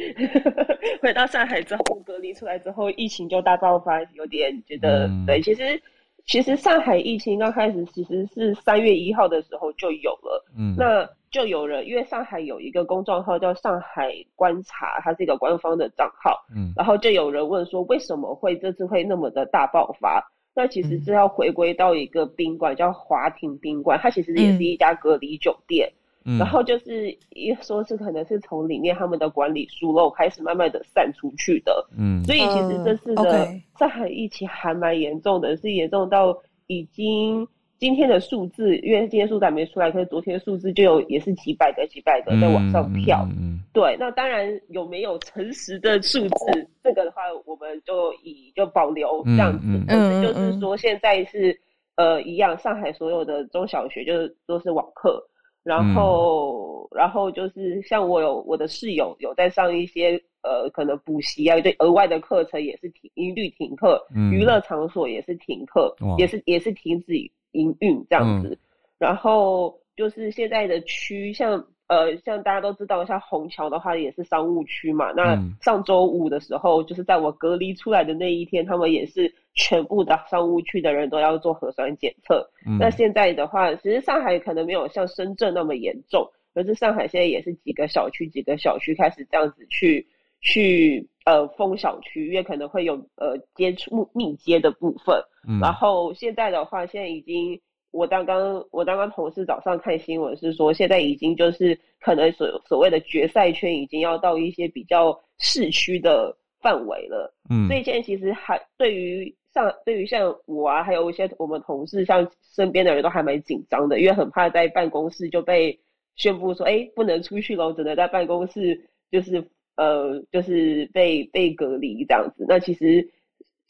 [1.01, 5.81] 回到上海之后隔离出来之后，疫情就大爆发，有点觉得，嗯、对，其实。
[6.27, 10.43] 其实上海疫情刚开始，其实是三月一号的时候就有了。
[10.57, 16.43] 嗯，那就有人，因为上海有一个公众号叫“上海观察”，它是一个官方的账号。
[16.57, 20.27] 嗯，然后就有人问说，为什么会这次会那么的大爆发？
[20.55, 25.89] 那其实是要回归到一个宾馆，叫华庭宾馆，它其实也是一家隔离酒店。
[25.91, 33.47] 嗯嗯、然后就是一说是可能是从里面他们的管理疏漏开始慢慢的散出去的，嗯，所以其实这次的
[33.79, 36.35] 上海疫情还蛮严重的，是严重到
[36.67, 37.47] 已经
[37.79, 51.59] 今天的数字，因为今天数字还没出来，可是昨天数字就有也是几百个几百个在往上跳，嗯嗯嗯、对，那当然有没有诚实的数字，这个的话我们就以就保留这样子，嗯嗯、就是说现在是
[51.97, 55.23] 呃一样，上海所有的中小学就是都是网课。
[55.63, 66.15] 然后，嗯、然后就是像我有我的室友有在上一些呃，可能补习啊，对额外的课程也是停一律停课，嗯、娱乐场所也是停课，哇。
[66.19, 67.15] 也是也是停止
[67.55, 68.49] 营运这样子。
[68.49, 68.59] 嗯、
[68.99, 71.65] 然后就是现在的区像。
[71.87, 75.13] 呃，像大家都知道，像虹桥的话也是商务区嘛。
[75.13, 82.49] 那上周五的时候，就是在我隔离出来的那一天，他们也是全部的商务区的人都要做核酸检测。
[82.67, 90.07] 嗯、那现在的话，其实上海可能没有像深圳那么严重，可是上海现在也是几个小区几个小区开始这样子去
[90.45, 95.21] 去呃封小区，因为可能会有呃接触密接的部分。
[95.49, 97.61] 嗯、然后现在的话，现在已经。
[97.97, 107.33] 我刚刚我刚刚同事早上看新闻是说，现在已经就是可能所所谓的决赛圈已经要到一些比较市区的范围了。
[107.49, 115.79] 嗯，所以现在其实还对于像对于像我啊，还有一些我们同事，像身边的人都还蛮紧张的，因为很怕在办公室就被
[116.17, 119.41] 宣布说，哎，不能出去了，只能在办公室就是
[119.77, 122.45] 呃就是被被隔离这样子。
[122.49, 123.09] 那其实。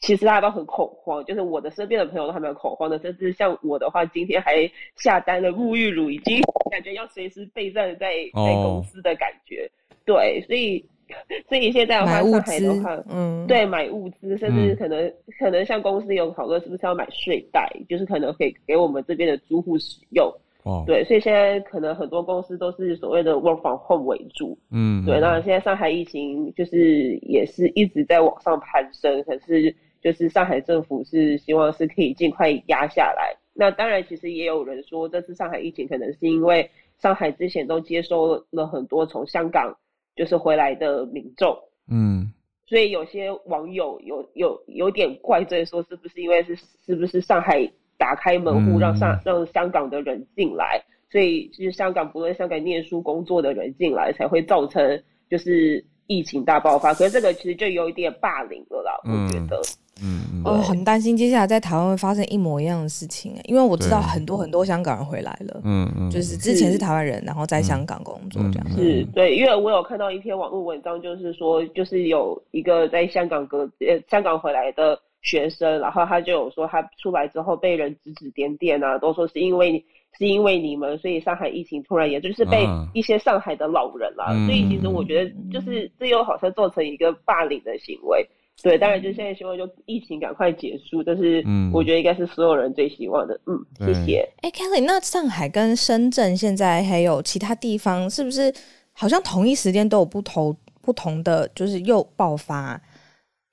[0.01, 6.39] 其实大家都很恐慌，就是我的身边的朋友都还蛮恐慌的，甚至像我的话，今天还下单了沐浴乳，已经
[6.69, 9.61] 感觉要随时备战在在公司的感觉。
[10.05, 10.17] Oh.
[10.17, 10.85] 对，所以
[11.47, 20.31] 所以现在的话，上海的话，嗯，对，买物资，甚至可能、嗯、可能像公司有讨论是不是要买睡袋，就是可能可以给我们这边的租户使用。
[20.65, 24.57] 哦，对，所以现在可能很多公司都是所谓的 work from home 为主。
[24.71, 25.19] 嗯，对。
[25.19, 33.37] 那现在上海疫情就是也是一直在往上攀升，可是就是上海政府是希望是可以尽快压下来。
[33.53, 39.77] 那当然，其实也有人说，这次上海疫情可能是因为上海之前都接收了很多从香港
[40.15, 41.55] 就是回来的民众，
[41.91, 42.33] 嗯，
[42.65, 46.55] 所以有些网友有有有点怪罪，说是不是因为是
[46.85, 56.93] 是不是上海打开门户让上让香港的人进来，所以就是香港不论香港念书工作的人进来，才会造成就是疫情大爆发。
[56.93, 59.61] 可是这个其实就有一点霸凌了啦，我觉得。
[60.03, 68.69] 嗯，我很担心接下来在台湾会发生一模一样的事情，因为我知道很多很多香港人回来了，嗯嗯，就是之前是台湾人，然后在香港工作这样。
[68.75, 79.83] 是，对，因为我有看到一篇网络文章，就是说，就是有一个在香港隔呃香港回来的学生，然后他就有说，他出来之后被人指指点点啊，都说是因为
[80.17, 88.25] 是因为你们，所以上海疫情突然也就是被一些上海的老人啦，所以其实我觉得就是这又好像做成一个霸凌的行为。
[88.63, 93.37] 对，当然就现在希望就疫情赶快结束，但是我觉得应该是所有人最希望的。
[93.47, 94.29] 嗯，谢谢。
[94.41, 98.53] 哎，Kelly，那上海跟深圳现在还有其他地方，是不是
[98.93, 102.81] 好像同一时间都有不同不同的，就是又爆发？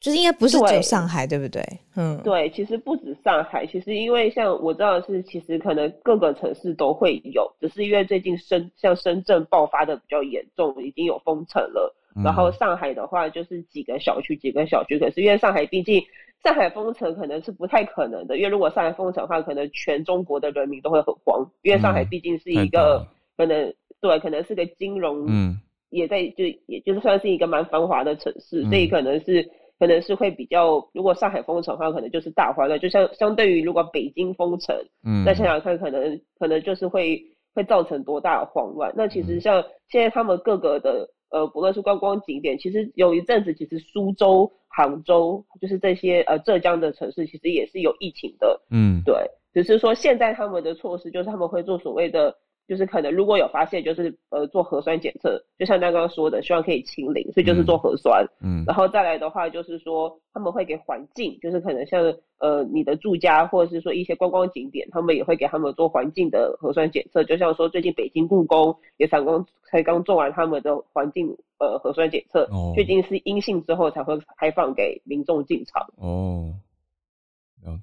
[0.03, 1.62] 就是应该不是只有上海，对，对不对？
[1.94, 11.94] 嗯，对，其实不止上海，其实因为像我知道的是，其实可能各个城市都会有，只是因为最近深像深圳爆发的比较严重，已经有封城了。
[12.24, 14.98] 然后上海的话就是几个小区，几个小区。
[14.98, 16.03] 可是因为上海毕竟
[16.42, 21.48] 上海封城可能是不太可能的，因为如果上海封城的话，可能全中国的人民都会很慌。
[21.62, 29.48] 因为上海毕竟是一个可能对，可能是个金融，嗯，也在就也就是算是一个蛮繁华的城市，所以可能是
[29.82, 32.78] 可能是会比较，如果上海封城的话，可能就是大慌乱。
[32.78, 37.20] 就像相对于如果北京封城，嗯，那想想看，可能可能就是会
[37.52, 38.92] 会造成多大的慌乱。
[38.96, 41.08] 那其实像现在他们各个的。
[41.32, 48.60] 呃，不论是观光景点，其实有一阵子，其实苏州、杭州，就是这些呃浙江的城市，其实也是有疫情的。
[48.70, 49.16] 嗯，对，
[49.54, 52.36] 只是说现在他们的措施就是他们会做所谓的。
[52.72, 58.26] 就是可能如果有发现，就是呃做核酸检测，就像刚刚说的，希望可以清零，所以就是做核酸。
[58.42, 62.02] 嗯，然后再来的话，就是说他们会给环境，就是可能像
[62.38, 67.22] 呃你的住家或者是说一些观光景点，他们也会给他们做环境的核酸检测。
[67.24, 75.86] 就像说最近北京故宫也才刚才刚做完他们的环境呃核酸检测，最近是阴性之后才会开放给民众进场。
[75.98, 76.54] 哦，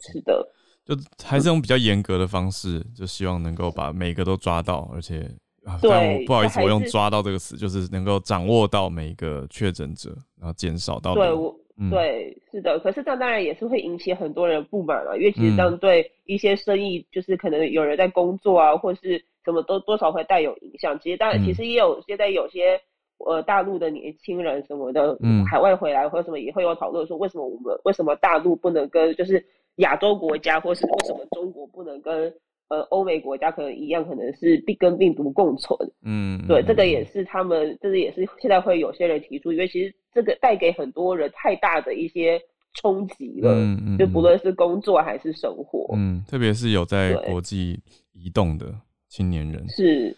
[0.01, 0.49] 是的。
[0.89, 5.19] 就还是用比较严格的方式，就希望能够把每个都抓到，而且
[5.63, 10.09] 啊，对，不好意思，我用“抓到”这个词，就是能够掌握到每一个确诊者，
[10.39, 12.79] 然后减少到对，我、嗯，对，是的。
[12.79, 20.99] 可是这样当然也是会引起很多人不满了，因为其实这样对一些生意，就是可能有人在工作啊，或是什么都多少会带有影响。
[20.99, 22.81] 其实当然，其实也有现在有些
[23.25, 29.45] 呃大陆的年轻人什么的，嗯，海外回来或者什么也会有讨论说，为什么我们为什么大陆不能跟就是。
[29.79, 32.29] 亚洲国家，或是为什么中国不能跟
[32.67, 35.73] 呃欧美国家可能一样，可能是病跟病毒共存？
[36.03, 42.37] 嗯，对，这个也是他们，这个也是现在会有些人提出，因为其实这个带给很多人太大的一些
[42.73, 47.79] 冲击了，嗯嗯，就不论是工作还是生活，嗯，特别是有在国际
[48.11, 48.75] 移动的
[49.07, 50.13] 青年人，是，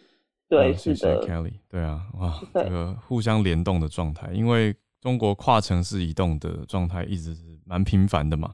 [0.52, 8.54] 对，是的，Kelly，对啊，哇，这个互相联动的状态，因为中国跨城市移动的状态一直是蛮频繁的嘛。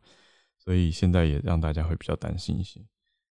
[0.59, 2.79] 所以现在也让大家会比较担心一些。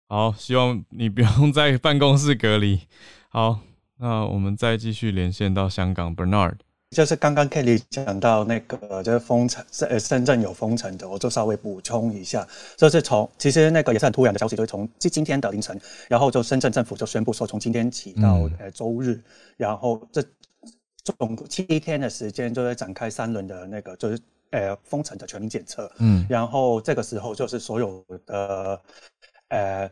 [0.09, 2.81] 好，希望你不用 在办公室隔离。
[3.29, 3.61] 好，
[3.99, 6.57] 那我们再继续连线到香港，Bernard。
[6.95, 12.47] 就是刚刚 Kelly 讲到那个就是封城，深深圳有封城的，我就稍微补充一下。
[12.76, 15.78] 就是从其实那个也是很突然的消息，就是从今今天的凌晨，
[16.09, 19.24] 然后就深圳政府就宣布说，从今天起到呃周日，嗯、
[19.59, 20.22] 然后这
[21.18, 24.18] 总七天的时间就会展开三轮的那个就是。
[24.51, 28.80] 呃，封城的全民检测，嗯，然后这个时候就是所有的
[29.49, 29.90] 呃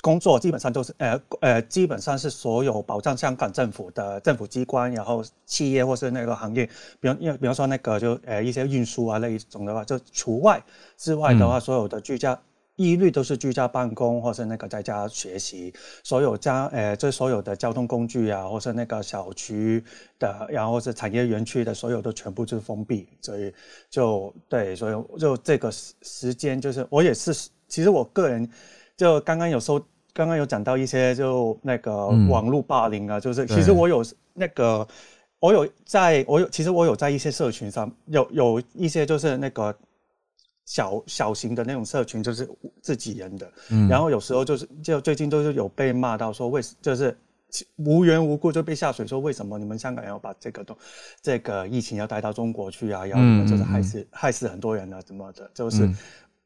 [0.00, 6.66] 工作基本上都是呃呃基本上是所有保障香港政府的政府机关，然后企业或是那个行业，
[7.00, 10.62] 比方因为比方说那个就呃一些运输啊那一种的话，就除外
[10.96, 12.38] 之外的话，嗯、所有的居家。
[12.78, 15.72] 一律都是居家办公，或是那个在家学习。
[16.04, 19.82] 所有家，呃，这所有的交通工具啊，或是那个小区
[20.18, 23.08] 的，然后是产业园区的，所有都全部就是封闭。
[23.22, 23.50] 所以
[23.88, 27.32] 就对，所以就这个时时间，就是我也是，
[27.66, 28.46] 其实我个人
[28.96, 29.78] 就刚刚有说，
[30.12, 34.86] 刚刚有讲到一些就那个网络霸凌啊，嗯、就是其实我有那个。
[35.38, 39.72] 我有在，我有其实我有在一些社群上有有一些就是那个
[40.64, 42.48] 小小型的那种社群，就是
[42.80, 47.16] 自己人的，嗯，然后有时候就是就最近都是有被骂到说为就是
[47.76, 50.74] 无缘无故就被下水说为什么你们香港要把这个东
[51.20, 55.88] 这个疫情要带到中国去啊，然后你们就是害死、嗯、害死很多人啊，怎么的，就是。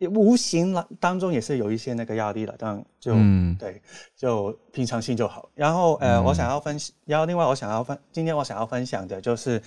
[0.00, 3.82] 嗯无形当中也是有一些那个压力的，但就、嗯、对，
[4.16, 5.50] 就平常心就好。
[5.54, 9.62] 然后呃，嗯、我想要分析，然后另外我想要分，今天我想要分享的就是，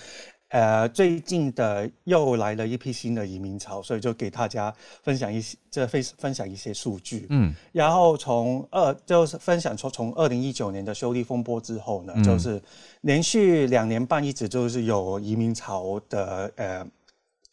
[0.48, 4.74] 呃，最近的又来了一批新的移民潮，所以就给大家
[5.04, 7.28] 分享一些，这分分享一些数据。
[7.30, 12.60] 嗯，然后从二就是分享从从二零一九年的修例风波之后呢，嗯、就是
[13.02, 16.84] 连续两年半一直就是有移民潮的呃。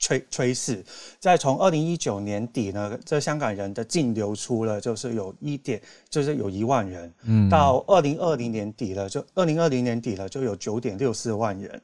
[0.01, 0.83] 趋趋势，
[1.19, 5.79] 在从二零一九年底呢，这香港人的净流出了，就是有一点，
[6.09, 11.79] 就是有一万人，嗯，到二零二零年底了，就二零二零年底了，就有九点六四万人，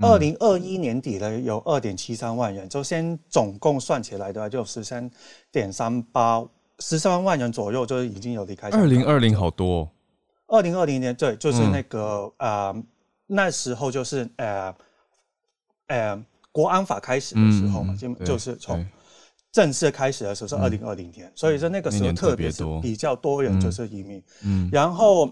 [0.00, 5.10] 二零二一年底了，有二点七三万人，就先总共算起来的话，就十三
[5.50, 6.46] 点三八
[6.78, 8.68] 十三万人左右，就已经有离开。
[8.70, 9.90] 二零二零好多，
[10.46, 12.72] 二零二零年对，就是那个呃，
[13.26, 14.72] 那时候就是呃
[15.88, 16.24] 呃。
[16.60, 18.86] 国安法开始的时候嘛，就、嗯、就是从
[19.50, 24.22] 正式开始的时候是二零二零年，嗯、所以说那个时候特别是比较多人就是移民，
[24.70, 25.30] 然后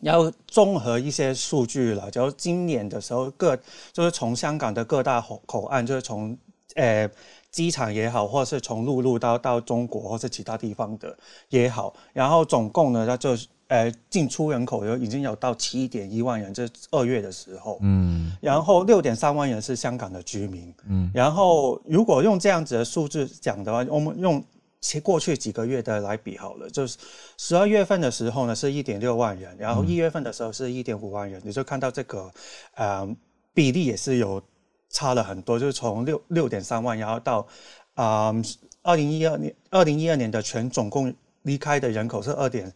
[0.00, 3.56] 然后综合一些数据了，就今年的时候各
[3.92, 6.38] 就是从香港的各大口口岸，就是从
[6.76, 7.10] 呃
[7.50, 11.16] 机场也好，或者是从陆路到到中国或是其他地方的
[11.48, 13.36] 也好，然后总共呢，那就。
[13.68, 24.44] 呃，进出人口有已经有到七点一万人，这是二月的时候，嗯，然后六点三万人是香港的居民，嗯，然后如果用这样子的数字讲的话，我们用
[24.82, 26.98] 其过去几个月的来比好了，就是
[27.38, 32.30] 十二月份的时候呢是一点六万人，然后一月份的时候是一点五万人，你就看到这个，
[32.74, 33.16] 呃，
[33.54, 34.42] 比例也是有
[34.90, 37.46] 差了很多，就是从六六点三万，然后到
[37.94, 38.34] 啊
[38.82, 41.12] 二零一二年二零一二年的全总共
[41.42, 42.70] 离开的人口是二点。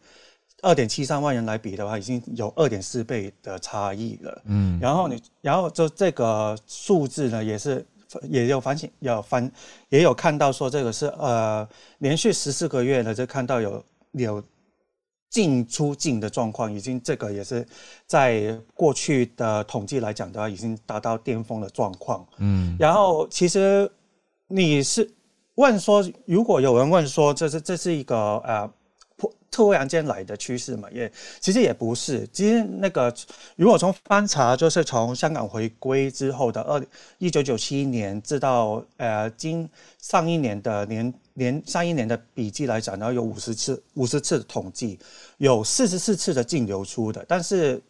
[0.60, 4.42] 二点七三万人来比的话，已经有二点四倍的差异了。
[4.46, 7.86] 嗯，然后你，然后就这个数字呢，也是
[8.24, 9.48] 也有反省，有反
[9.88, 14.42] 也有看到说这个是呃连续十四个月呢，就看到有有
[15.30, 17.64] 进出境的状况，已经这个也是
[18.06, 22.26] 在过去的统计来讲的话，已经达到巅峰的状况。
[22.38, 23.88] 嗯，然后其实
[24.48, 25.08] 你是
[25.54, 28.68] 问说，如果有人问说，这是这是一个呃。
[29.50, 31.10] 突然间来的趋势嘛，也
[31.40, 32.28] 其实也不是。
[32.32, 33.12] 其实那个，
[33.56, 36.80] 如果从翻查，就是从香港回归之后的二
[37.18, 39.68] 一九九七年，直到呃今
[40.00, 44.96] 上一年的年年上一年的笔记来讲，然后有五十次五十次的统计，
[45.38, 47.24] 有四十四次的净流出的。
[47.26, 47.82] 但是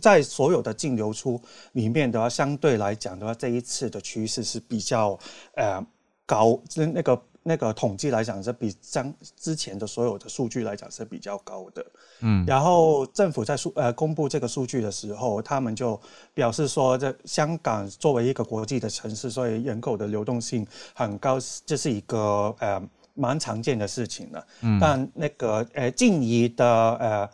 [0.00, 1.38] 在所有的净流出
[1.72, 5.18] 里面的话，相对来讲的话，这一次的趋势是比较
[5.56, 5.84] 呃
[6.24, 7.20] 高，就是那个。
[7.44, 11.84] 那个统计来讲是比将之前的所有的数据来讲是比较高的，
[12.20, 16.00] 嗯，然后政府在数呃公布这个数据的时候，他们就
[16.34, 22.80] 表示说，这香港作为一个国际的城市，所以人口的流动性很高，这是一个呃
[23.14, 26.64] 蛮常见的事情了，嗯，但那个呃净移的
[26.96, 27.30] 呃，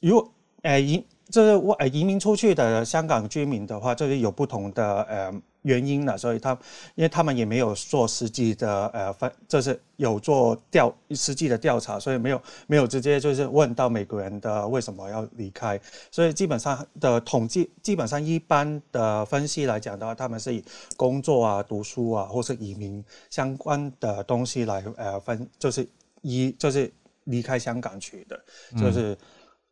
[0.00, 5.42] 如果呃移就是我呃移民出去的香港居民的话，就是有不同的呃。
[5.62, 6.52] 原因了，所以他，
[6.94, 15.80] 因为他们也没有做实际的呃分，就是有做调实际的调查，所以没有没有直接就是问到美国人的为什么要离开，
[16.10, 20.64] 所以基本上的统计，基本上一般的分析来讲的话，他们是以
[20.96, 25.86] 工作啊、读书啊，或是移民相关的东西来呃分，就是
[26.22, 26.90] 一就是
[27.24, 28.40] 离开香港去的，
[28.78, 29.16] 就是，嗯、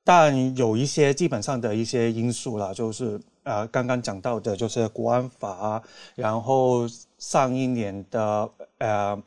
[0.09, 3.21] 但有一些基本上的一些因素啦，就是。
[3.45, 5.83] 呃，刚刚讲到的就是国安法，
[6.15, 6.87] 然后
[7.17, 9.23] 上一年的呃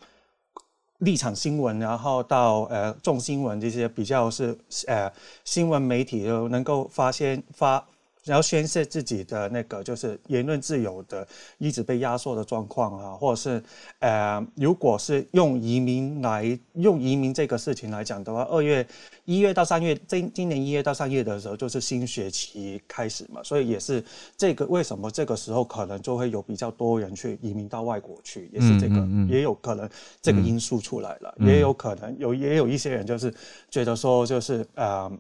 [0.99, 4.55] 立场新闻，然后到呃重新闻这些比较是
[4.86, 5.11] 呃
[5.43, 7.84] 新闻媒体能够发现发。
[8.24, 13.63] 然后宣泄自己的那个就是言论自由的一直被压缩的状况啊，或者是
[13.99, 18.86] 呃，如果是用移民来用移民这个事情来讲的话，二月
[19.26, 24.03] 一月到三月，今今年一月到三月的时候就是新学期开始嘛，所以也是
[24.38, 29.89] 这个为什么这个时候可能就会有比较多人去移民到外国去，也是这个、嗯嗯嗯、也有可能
[30.22, 33.34] 这个因素出来了，嗯、也有可能有也有一些人就是
[33.72, 35.11] 觉得说就是呃。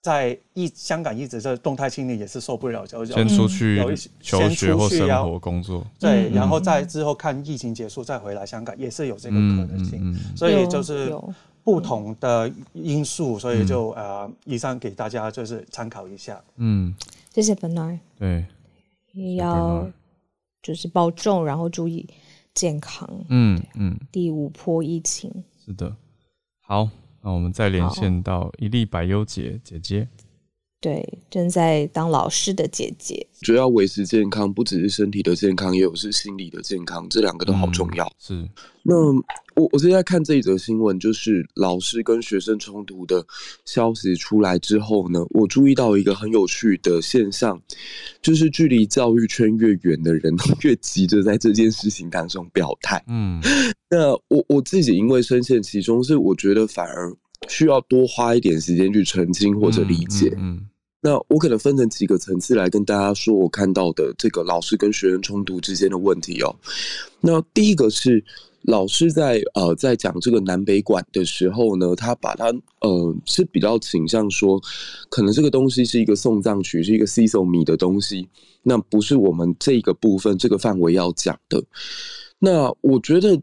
[0.00, 11.12] 在一香港一直在动态清零，也是受不了，就先出去有一些求学或生活工作，对，然后再之后看疫情结束再回来香港，也是有这个可能性，所以就是
[11.64, 16.40] 不同的因素，所以就呃，以上给大家就是参考一下。
[16.56, 16.94] 嗯，
[17.34, 17.98] 谢谢 Bernard。
[18.18, 18.46] 对，
[19.12, 19.86] 也要
[20.62, 22.08] 就是保重，然后注意
[22.54, 23.06] 健康。
[23.28, 23.98] 嗯嗯。
[24.10, 25.30] 第五波疫情。
[25.66, 25.94] 是的。
[26.60, 26.88] 好，
[27.22, 30.08] 那我们再连线到一粒百优姐姐姐。
[30.80, 38.06] 对，正在当老师的姐姐，觉得要维持健康，不只是身体的健康，也有是心理的健康，这两个都好重要。
[38.30, 38.48] 嗯、是，
[38.84, 38.94] 那
[39.56, 43.26] 我我现在看这一则新闻，就是老师跟学生冲突的
[43.64, 47.60] 消息出来之后呢，我注意到一个很有趣的现象，
[48.22, 53.02] 就是距离教育圈越远的人，越急着在这件事情当中表态。
[53.08, 53.42] 嗯，
[53.90, 57.12] 那我我自己因为深陷其中，是我觉得反而。
[57.46, 60.28] 需要多花一点时间去澄清或者理解。
[60.36, 60.66] 嗯，嗯，嗯，
[61.00, 66.54] 那我可能分成几个层次来跟大家说，我看到的这个老师跟学生冲突之间的问题哦。
[67.20, 68.22] 那第一个是
[68.62, 72.46] 老师在呃在讲这个南北馆的时候呢，他把他
[72.80, 74.60] 呃是比较倾向说，
[75.08, 78.28] 可能这个东西是一个送葬曲，是一个 C 手米的东西，
[78.62, 81.62] 那不是我们这个部分这个范围要讲的。
[82.40, 83.40] 那我觉得。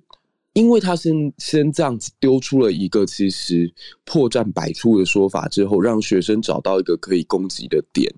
[0.55, 3.69] 因为他先先这样子丢出了一个其实
[4.05, 8.09] 破绽百出的说法之后，让学生找到一个可以攻击的点，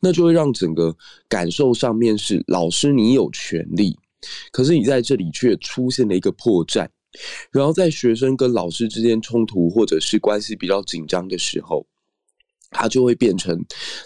[0.00, 0.96] 那就会让整个
[1.28, 3.96] 感受上面是老师你有权利，
[4.50, 6.88] 可是你在这里却出现了一个破绽，
[7.52, 11.86] 然后在学生跟老师之间冲突或者是关系比较紧张的时候。
[12.70, 13.58] 它就会变成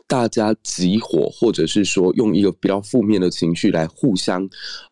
[0.06, 4.42] 大家集火，或者是说用一个比较负面的情绪来互相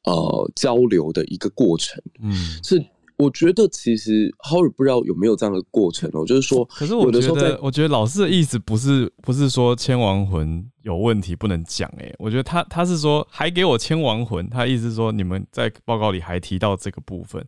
[0.04, 2.00] 呃交流的一个过程。
[2.22, 2.84] 嗯，是
[3.18, 17.46] 我觉得其实 Howard 不知道有没有这样的过程哦，就是说，可是我觉得，我觉得老师的意思不是不是说签亡魂有问题不能讲诶，我觉得他他是说还给我签亡魂，他意思是说你们在报告里还提到这个部分，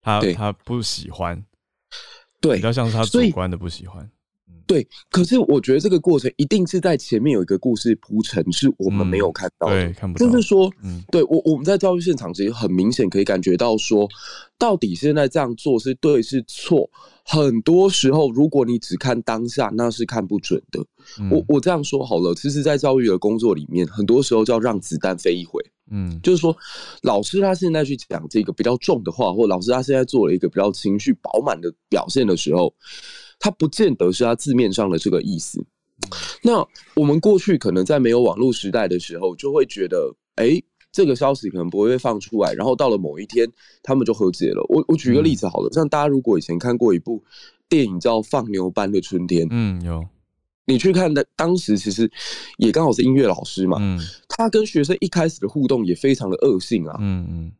[0.00, 1.44] 他他不喜欢，
[2.40, 4.10] 对，比较像是他主观的不喜欢。
[4.66, 9.74] 对，可是我觉得这个过程一定是在前面有一个故事铺陈，是我们没有看到的。
[9.74, 10.26] 嗯、对，看不到。
[10.26, 14.08] 就是说，嗯，对我我们在教育现场其实很明显可以感觉到说，
[14.58, 16.88] 到底现在这样做是对是错？
[17.24, 20.80] 很多时候，如果你只看当下，那是看不准的。
[21.20, 25.62] 嗯、我我这样说好了，其实，在教育的工作里面，很多时候叫让子弹飞一回。
[25.90, 26.56] 嗯，就是说，
[27.02, 32.74] 老师他现在去讲这个比较重的话，或老师他现在做了一个比较情绪饱满的表现的时候。
[33.42, 35.60] 他不见得是它字面上的这个意思。
[36.44, 36.64] 那
[36.94, 40.62] 我们过去可能在没有网络时代的时候，就会觉得，哎，
[40.92, 42.52] 这个消息可能不会被放出来。
[42.52, 43.44] 然后到了某一天，
[43.82, 44.64] 他们就和解了。
[44.68, 47.20] 我我举个例子好了，像大家如果以前看过一部
[47.68, 50.04] 电影叫《放牛班的春天》，嗯，有，
[50.66, 52.08] 你去看的，当时其实
[52.58, 57.52] 也刚好是音乐老师嘛，嗯，他跟学生一开始的互动也非常的恶性啊，嗯嗯。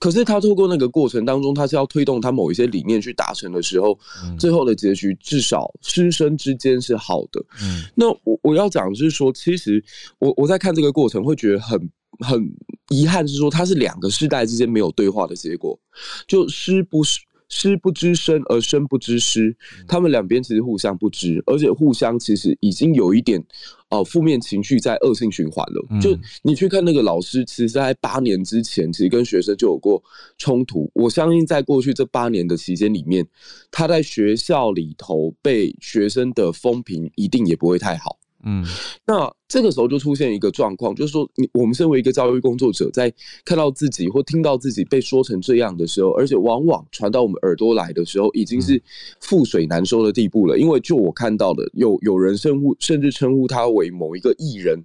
[0.00, 7.40] 可是他透过那个过程当中，他是要推动他某一些理念去达成的时候，嗯、最后的结局至少师生之间是好的。
[7.62, 9.84] 嗯，那我我要讲的是说，其实
[10.18, 11.78] 我我在看这个过程会觉得很
[12.18, 12.52] 很
[12.88, 15.78] 遗憾，是说他是两个世代之间没有对话的结果，
[16.26, 17.20] 就师不是。
[17.50, 19.54] 师不知生而生不知师，
[19.86, 23.44] 他们两边其实互相不知，而且互相其实已经有一点
[23.90, 26.00] 哦负面情绪在恶性循环了。
[26.00, 30.02] 就你去看那个老师，其实在八年之前，其实跟学生就有过
[30.38, 30.90] 冲突。
[30.94, 33.26] 我相信在过去这八年的期间里面，
[33.70, 38.16] 他在学校里头被学生的风评一定也不会太好。
[38.44, 38.64] 嗯，
[39.06, 43.12] 那这个时候就出现一个状况，就是说，你我们身为一个教育工作者，在
[43.44, 48.80] 看到自己或听到自己被说成这样的时候，而且往往传到我们耳朵来的时候，已经是
[49.20, 50.56] 覆水难收的地步了。
[50.56, 54.80] 因为就我看到的，有有人称呼甚至称呼他为某一个艺人，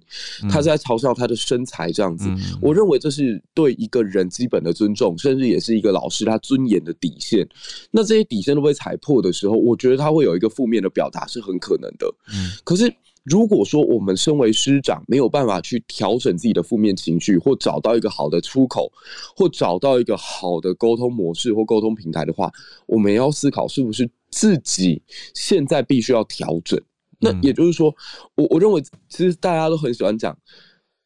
[0.50, 2.28] 他是在嘲笑他的身材这样子。
[2.60, 7.48] 我认为这是对一个人基本的尊重，甚至也是一个老师他尊严的底线。
[7.92, 12.12] 那这些底线都被踩破的时候，我觉得他会有一个负面的表达是很可能的。
[12.34, 12.92] 嗯，可是。
[13.26, 18.90] 如果说我们身为师长没有办法去调整自己的负面情绪，或找到一个好的出口，
[19.36, 22.52] 或找到一个好的沟通模式或沟通平台的话，
[22.86, 25.02] 我们要思考是不是自己
[25.34, 26.80] 现在必须要调整。
[27.18, 27.92] 那也就是说，
[28.36, 30.38] 我我认为其实大家都很喜欢讲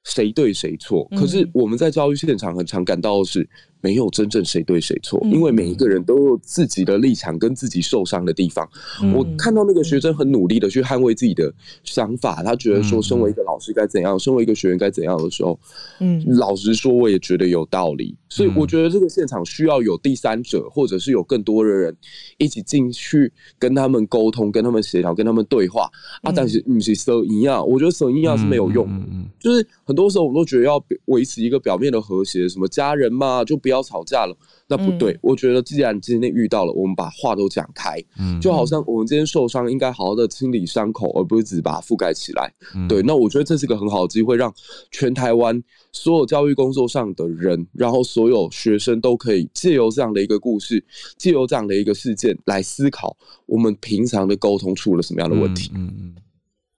[0.04, 3.48] 谁对谁错，可是我们在教育现场很常感到的是。
[3.80, 8.68] 没有真正谁对谁错，因为每一个人都有自己的立场跟自己受伤的地方。
[9.02, 11.52] 嗯、我看到那个学生很努力的去捍卫自己的
[11.84, 15.58] 想法，他觉得说，身为一个老师该怎样，身为一个学员该怎样的时候，
[16.00, 18.16] 嗯，老实说，我也觉得有道理。
[18.28, 21.96] 所以我觉得这个现场需要有第三者，或者是有更多的人
[22.38, 25.90] 一起进去跟他们沟通、跟他们协调、跟他们对话
[26.22, 26.30] 啊。
[26.30, 29.06] 但是不是说一样，我觉得说一样是没有用的，
[29.38, 29.66] 就是。
[29.84, 34.36] 很多时候我们都觉得要维持一个表面的和谐，什么家人嘛，就不要吵架了。
[34.66, 42.52] 那不对，嗯、我觉得既然今天遇到了，我们把话都讲开，嗯，就好像我们今天受伤，应该好好的清理伤口，而不是只把它覆盖起来。
[42.74, 44.52] 嗯、对，那我觉得这是个很好的机会，让
[44.90, 45.60] 全台湾
[45.92, 50.84] 所有教育工作上的人，然后所有学生都可以借由这样的一个故事，
[51.16, 53.16] 借由这样的一个事件来思考，
[53.46, 55.72] 我们平常的沟通出了什么样的问题。
[55.74, 56.14] 嗯嗯，嗯，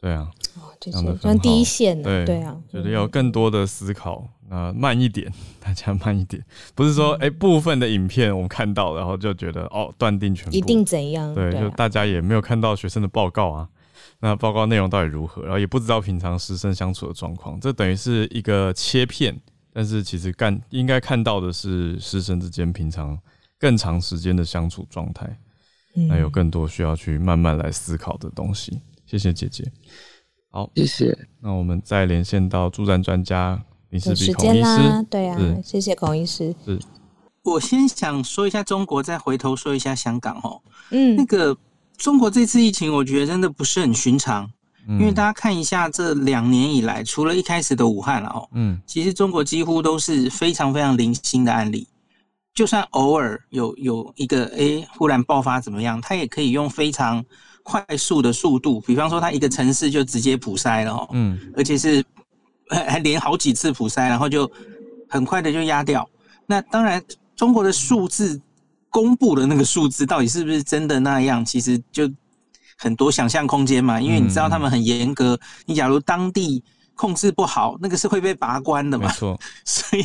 [0.01, 0.31] 对啊。
[0.91, 6.45] 讲的算第一线对对啊，觉得要更多的思考，呃，慢一点， 大家慢一点，
[6.75, 11.35] 不是说哎、欸、部分的影片我们看到，然后就觉得哦断定全部一定怎样？
[11.35, 13.67] 对，就大家也没有看到学生的报告啊，
[14.21, 19.35] 那报告内容到底如何，然后也不知道平常师生相处的状况，这等于是一个切片，
[19.73, 23.19] 但是其实干应该看到的是师生之间平常
[23.59, 25.35] 更长时间的相处状态，
[25.95, 28.79] 那有更多需要去慢慢来思考的东西。
[29.07, 29.65] 谢谢姐姐。
[30.51, 31.17] 好，谢谢。
[31.41, 33.59] 那我们再连线到助战专家
[33.93, 35.07] 林氏璧孔医师。
[35.11, 36.55] 对啊，谢谢孔医师。
[36.65, 36.81] 是，
[37.43, 40.61] 我先想说一下中国，再回头说一下香港哦。
[40.91, 41.55] 嗯，那个
[41.99, 44.51] 中国这次疫情，我觉得真的不是很寻常。
[44.89, 51.87] 嗯，因为大家看一下这两年以来，除了一开始的武汉了哦，嗯，其实中国几乎都是非常非常零星的案例。
[52.55, 57.23] 就算偶尔有有一个哎忽然爆发怎么样，它也可以用非常。
[57.65, 62.05] 快速的速度，比方说，它一个城市就直接普筛了，嗯，而且是
[62.77, 64.51] 还连好几次普筛，然后就
[65.09, 66.09] 很快的就压掉。
[66.47, 67.03] 那当然，
[67.37, 68.41] 中国的数字
[68.91, 72.11] 公布的那个数字到底是不是真的那样，其实就
[72.77, 74.01] 很多想象空间嘛。
[74.01, 76.63] 因为你知道他们很严格，你假如当地
[76.95, 80.05] 控制不好，那个是会被拔关的嘛，没错， 所以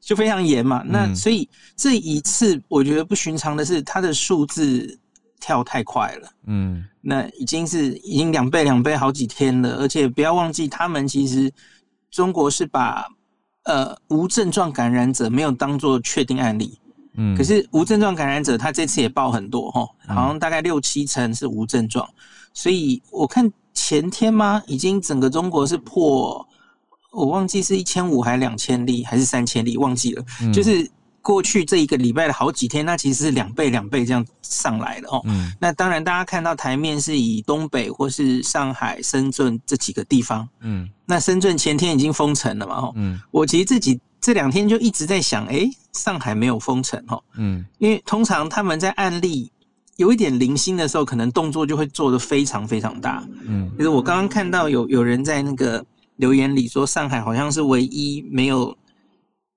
[0.00, 0.82] 就非常严嘛。
[0.86, 4.98] 那所以这一次我觉得不寻常的是，它的数字。
[5.40, 11.52] 跳太快了，嗯，那已经是已经两倍两倍好几天了，而且不要忘记，他们其实
[12.14, 13.08] 中国是把
[13.64, 16.78] 呃无症状感染者没有当做确定案例，
[17.16, 22.14] 嗯，可是无症状感染者他这次也报很多哈，好像大概六七成是无症状，嗯，
[22.54, 26.46] 所以我看前天吗，已经整个中国是破，
[27.10, 30.88] 我忘记是一千五还是两千例还是三千例，忘记了，嗯，就是。
[31.24, 35.22] 过去这一个礼拜的好几天，那其实是两倍两倍这样上来的哦。
[35.24, 35.50] 嗯。
[35.58, 40.46] 那当然，大家看到台面是以东北或是上海、深圳这几个地方。
[40.60, 40.86] 嗯。
[41.06, 42.76] 那深圳前天已经封城了嘛？
[42.76, 42.92] 哦。
[42.96, 43.18] 嗯。
[43.30, 47.24] 我其实自己这两天就一直在想，哎，上海没有封城哦。
[47.38, 47.64] 嗯。
[47.78, 49.50] 因为通常他们在案例
[49.96, 53.26] 有一点零星的时候，可能动作就会做得非常非常大。
[53.46, 53.70] 嗯。
[53.78, 55.82] 就是我刚刚看到有有人在那个
[56.16, 58.76] 留言里说，上海好像是唯一没有。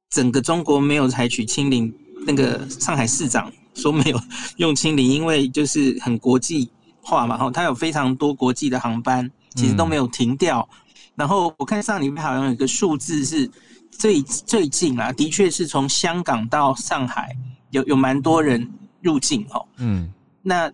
[0.10, 1.94] 整个中国没有采取清零，
[2.26, 4.20] 那个上海市长说没有
[4.58, 6.70] 用清零，因为就是很国际
[7.02, 10.68] 化嘛，哈，它有非常多国际的航班，其实都没有停掉。
[10.72, 10.78] 嗯、
[11.16, 13.50] 然后我看上里面好像有一个数字是
[13.92, 17.36] 最最近啊，的确是从香港到上海
[17.72, 18.70] 有有蛮多人
[19.02, 20.72] 入境哦，嗯，那。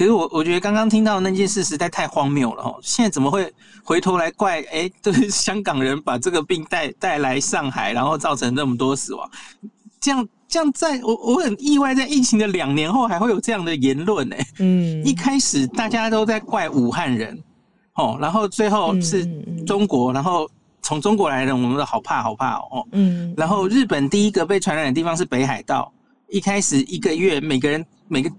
[0.00, 2.80] 可是我我觉得刚刚听到那件事实在太荒谬了哦！
[2.82, 3.52] 现在怎么会
[3.84, 9.30] 回头来怪哎， 都是香港人把这个病带带来上海，然后造成那么多死亡？
[10.00, 14.36] 这样这样在，在我我很意外，在疫情的两年后还会有这样的言论呢。
[14.60, 17.38] 嗯，一开始大家都在怪武汉人
[17.96, 19.26] 哦，然后最后是
[19.66, 22.88] 中国，然后从中国来的，我们都好怕好怕哦。
[22.92, 25.92] 嗯，然后日本第一个被传染的地方是北海道，
[26.30, 28.30] 一开始一个月每个人每个。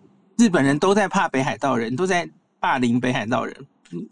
[0.42, 2.28] 日本人都在怕北海道人，都在
[2.60, 3.56] 霸凌北海道人，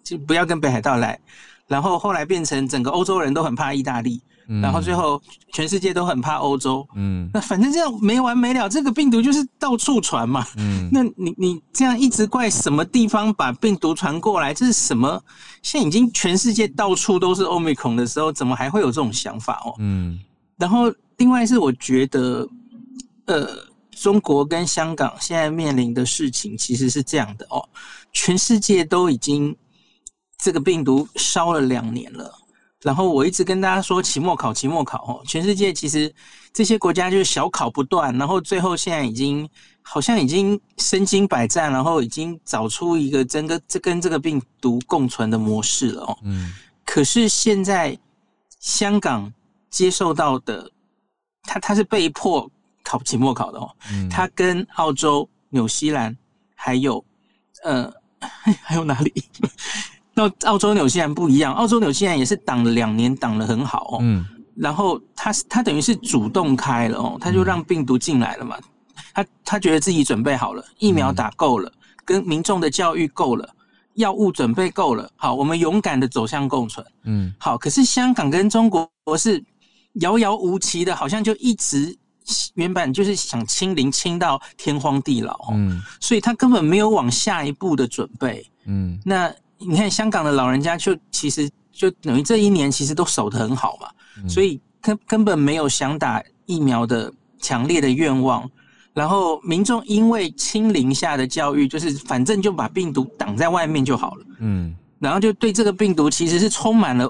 [0.04, 1.20] 就不要跟北海道来。
[1.68, 5.20] 然后后来变成整个欧洲人都很怕意大利，嗯、然后最后
[5.54, 6.88] 全世界都很怕欧洲。
[6.96, 10.46] 嗯，那反正这样没完没了，这个病毒就是到处传嘛。
[10.58, 14.54] 嗯，那你你这样一直怪什么地方把病毒传过来？
[14.54, 15.20] 这是什么？
[15.64, 19.74] 现在已经全世界到处都是 Omicron 的时候，怎么还会有这种想法哦？
[19.80, 20.20] 嗯，
[20.58, 22.48] 然后另外是我觉得，
[23.26, 23.69] 呃。
[24.02, 27.68] 中国跟香港现在面临的事情其实是这样的哦，
[28.14, 29.54] 全世界都已经
[30.38, 32.34] 这个病毒烧了两年了，
[32.82, 36.14] 然后我一直跟大家说期末考，期末考哦，全世界其实
[36.54, 39.48] 这些国家就是小考不断，然后最后现在已经
[39.82, 46.18] 好像已经身经百战，然后已经找出一个整个这跟这个病毒共存的模式了哦。
[46.24, 46.54] 嗯。
[46.86, 48.00] 可是现在
[48.62, 49.32] 香港
[49.70, 50.72] 接受到的，
[51.44, 52.50] 他他是被迫。
[52.90, 53.70] 考期末考的哦，
[54.10, 56.18] 他跟澳洲、纽西兰
[56.56, 57.06] 还有
[57.64, 57.92] 呃，
[58.64, 59.14] 还有哪里？
[60.16, 63.98] 那澳洲、纽西兰不一样，澳洲、纽西兰也是挡了两年，挡得很好哦。
[64.02, 64.26] 嗯，
[64.56, 68.58] 然后他他等于是主动开了哦，他就让病毒进来了嘛。
[69.14, 71.72] 他他觉得自己准备好了，疫苗打够了，
[72.04, 73.48] 跟民众的教育够了，
[73.94, 76.84] 药物准备够了，好，我们勇敢的走向共存。
[77.04, 79.44] 嗯，好，可是香港跟中国我是
[79.94, 81.98] 遥遥无期的，好像就一直
[82.56, 98.50] 原本就是想清零清到天荒地老，嗯，所以他根本没有往下一步的准备，嗯，那你看香港的老人家就其实就等于这一年其实都守得很好嘛，嗯，所以根根本没有想打疫苗的强烈的愿望，
[98.94, 107.10] 然后民众因为清零下的教育，就是反正就把病毒挡在外面就好了，嗯，然后就对这个病毒其实是充满了。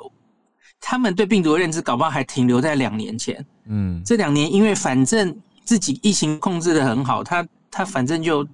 [0.82, 3.46] 他们对病毒的认知，搞不好还停留在两年前。
[3.66, 8.48] 嗯，这两年因为反正自己疫情控制的很好，他他反正就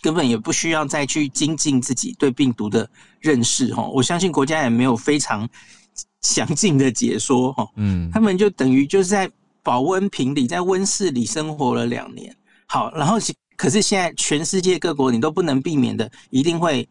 [0.00, 2.88] 根本也不需要再去精进自己对病毒的
[3.20, 3.86] 认识哈。
[3.86, 5.48] 我相信国家也没有非常
[6.22, 7.68] 详尽的解说哈。
[7.76, 9.30] 嗯，他们就等于就是在
[9.62, 12.34] 保温瓶里，在温室里生活了两年。
[12.66, 13.18] 好，然后
[13.56, 16.88] 可是现在全世界各国你都不能避免的，一定会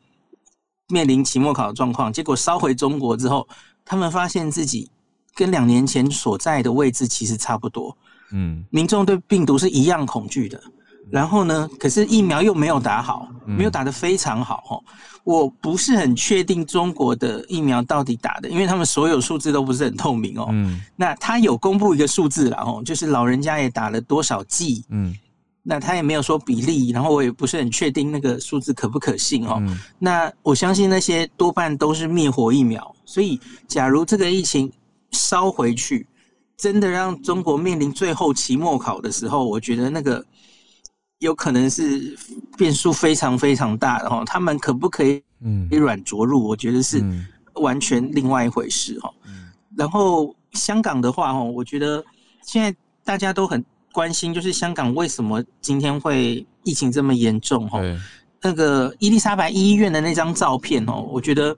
[0.87, 2.13] 面临期末考的状况。
[2.13, 3.45] 结果烧回中国之后。
[3.87, 4.89] 他们发现自己
[5.33, 7.97] 跟两年前所在的位置其实差不多，
[8.31, 10.61] 嗯，民众对病毒是一样恐惧的。
[11.09, 14.83] 然后呢，可是疫苗又没有打好，没有打得非常好哦。
[15.23, 20.47] 我不是很确定中国的疫苗到底打的，因为他们所有数字都不是很透明哦。
[20.51, 25.15] 嗯，那他有公布一个数字了哦，就是老人家也打了多少剂，嗯。
[25.69, 29.57] 那他也没有说比例，然后我也不是很确定那个数字可不可信哦。
[29.59, 33.37] 嗯、那我相信那些多半都是灭活疫苗，所以
[33.67, 34.71] 假如这个疫情
[35.11, 36.07] 烧回去，
[36.55, 40.25] 真的让中国面临最后期末考的时候，我觉得那个
[41.19, 42.17] 有可能是
[42.57, 44.23] 变数非常非常大的哈。
[44.25, 45.21] 他们可不可以
[45.69, 46.47] 微软着陆？
[46.47, 47.03] 我觉得是
[47.55, 49.13] 完全另外一回事哈。
[49.75, 52.01] 然后香港的话哈，我觉得
[52.41, 53.61] 现在大家都很。
[53.97, 57.67] 关心就是香港为什么今天会疫情这么严重？
[57.67, 57.81] 哈，
[58.43, 61.57] 那个伊丽莎白医院的那张照片哦，我觉得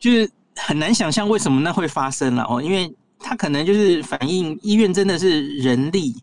[0.00, 6.14] 就是很难想象为什么那会发生了哦，因为它可能就是反映医院真的是人力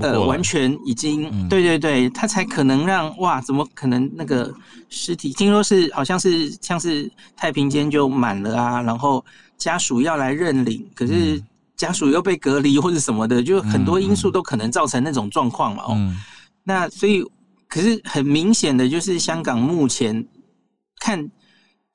[0.00, 4.54] 呃完全已经、嗯、对对对，他才可能让哇，怎么可能那个
[4.88, 9.24] 尸体听说是好像是像是太平间就满了啊，然后
[9.58, 11.42] 家属要来认领，可是。
[11.84, 15.82] 嗯家属又被隔离或者什么的，就很多因素都可能造成那种状况嘛。
[15.82, 16.16] 哦、嗯，
[16.62, 17.22] 那所以
[17.68, 20.26] 可是很明显的就是香港目前
[20.98, 21.30] 看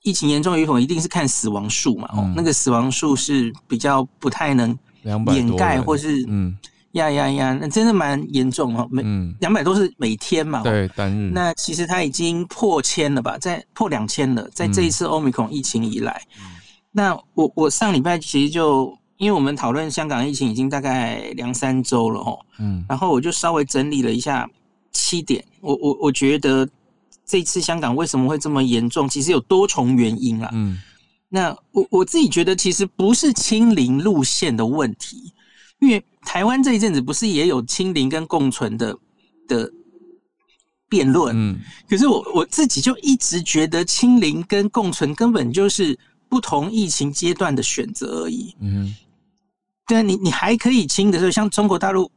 [0.04, 2.08] 疫情严重与否，一定是看死亡数嘛。
[2.14, 6.56] 哦、嗯，那个死亡数是比较不太能掩盖，或是嗯
[6.92, 8.88] 呀呀呀，那真的蛮严重哦。
[8.92, 9.02] 每
[9.40, 10.62] 两百多是每天嘛。
[10.62, 11.32] 对，单日。
[11.34, 13.40] 那其实它已经破千了吧？
[13.40, 16.22] 在破两千了，在这一次 Omicron 疫情以来。
[16.38, 16.46] 嗯、
[16.92, 18.96] 那我我上礼拜其实就。
[19.20, 24.50] 因为我们讨论香港疫情已经大概两三周了哦，嗯，然后我就稍微整理了一下
[24.94, 26.68] 七点，我我我觉得
[27.26, 30.82] 这次香港为什么会这么严重，其实有多重原因啊，嗯，
[31.28, 35.34] 那我我自己觉得其实不是清零路线的问题，
[35.82, 38.98] 因为台湾这一阵子不是也有清零跟共存的
[39.50, 39.70] 的
[40.88, 41.60] 辩论，嗯，
[41.90, 46.00] 可是我我自己就一直觉得清零跟共存根本就是
[46.30, 48.96] 不同疫情阶段的选择而已，嗯。
[49.90, 52.10] 对啊，你你还可以清的时候，像中国大陆，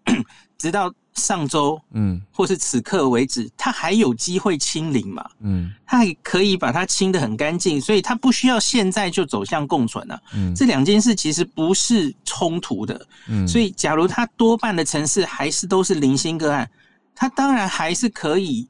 [0.58, 5.24] 直到上周，嗯，或是此刻为止，它还有机会清零嘛？
[5.40, 10.20] 嗯，它还可以把它清得很干净，所以它不需要现在就走向共存了。
[10.34, 13.06] 嗯，这两件事其实不是冲突的。
[13.26, 16.70] 嗯，所以假如它多半的城市还是都是零星个案，
[17.14, 18.68] 它当然还是可以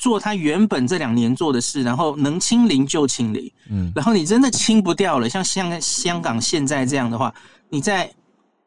[0.00, 3.48] 做他原本这两年做的事，然后能清零就清零。
[3.70, 7.32] 嗯，然后你真的清不掉了，像香香港现在这样的话。
[7.72, 8.12] 你在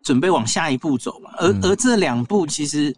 [0.02, 1.30] 准备往下一步走嘛？
[1.38, 2.96] 而而这两步其实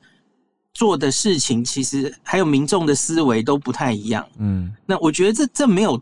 [0.72, 4.24] 做的事情，其实还有民众的思维都不太一样。
[4.38, 6.00] 嗯，那我觉得这这没有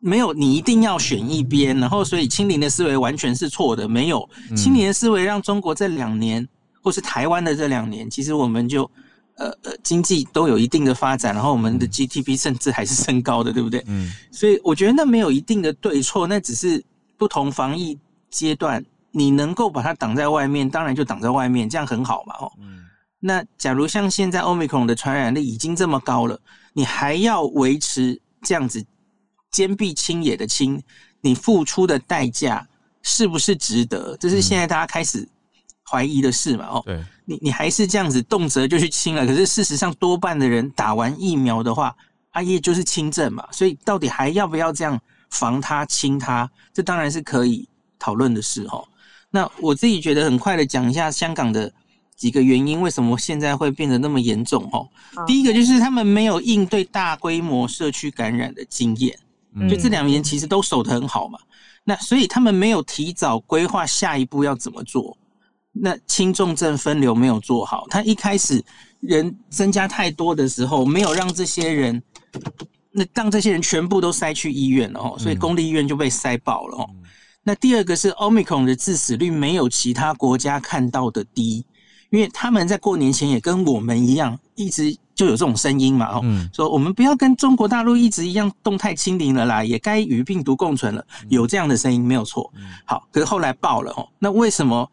[0.00, 3.88] 没有你一定要选一边，然后所以清零的思维完全是错的。
[3.88, 6.48] 没有清零的思维，让中国这两年
[6.82, 8.90] 或是台湾的这两年，其实我们就
[9.42, 13.82] 呃呃经济都有一定的发展，然后我们的 GDP 甚至还是升高的，对不对？
[13.86, 16.82] 嗯，所以我觉得那没有一定的对错，那只是
[17.16, 17.98] 不同防疫
[18.30, 18.84] 阶段。
[19.14, 22.50] 你能够把它挡在外面，当然就挡在外面，这样很好嘛，哦。
[22.58, 22.82] 嗯。
[23.20, 26.40] 那假如像现在 Omicron 的传染力已经这么高了，
[26.72, 28.82] 你还要维持这样子
[29.50, 30.82] 坚壁清野的清，
[31.20, 32.66] 你付出的代价
[33.02, 34.16] 是不是值得？
[34.18, 35.28] 这是现在大家开始
[35.90, 36.82] 怀疑的事嘛，哦。
[36.84, 37.02] 对。
[37.24, 41.94] 你你还是这样子动辄就去清了，可是事实上多半的人打完疫苗的话，
[42.32, 46.50] 阿叶就是轻症嘛，所以到底还要不要这样防他清他？
[46.74, 48.84] 这当然是可以讨论的事，哦。
[49.30, 51.72] 那我自己觉得很快的讲一下香港的
[52.16, 54.68] 几个原因，为什么现在会变得那么严重？
[54.72, 54.88] 哦，
[55.24, 59.16] 第一个就是他们没有应对大规模社区感染的经验，
[59.70, 61.38] 就这两年其实都守得很好嘛。
[61.84, 65.16] 那所以他们没有提早规划下一步要怎么做。
[65.72, 68.62] 那轻重症分流没有做好，他一开始
[69.00, 72.02] 人增加太多的时候，没有让这些人，
[72.90, 76.86] 那让这些人全部都塞去医院了哦，所以公立医院就被塞爆了哦。
[76.90, 77.02] 嗯、
[77.42, 81.64] 那第二个是 Omicron 的致死率没有其他国家看到的低，
[82.10, 92.52] 因为他们在过年前也跟我们一样，一直就有这种声音嘛哦，嗯、说我们不要跟中国大陆一直一样动态清零了啦，也该与病毒共存了，有这样的声音没有错。
[92.84, 94.86] 好，可是后来爆了哦，那为什么？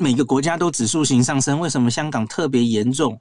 [0.00, 3.20] 每个国家都指数型上升，为什么香港特别严重？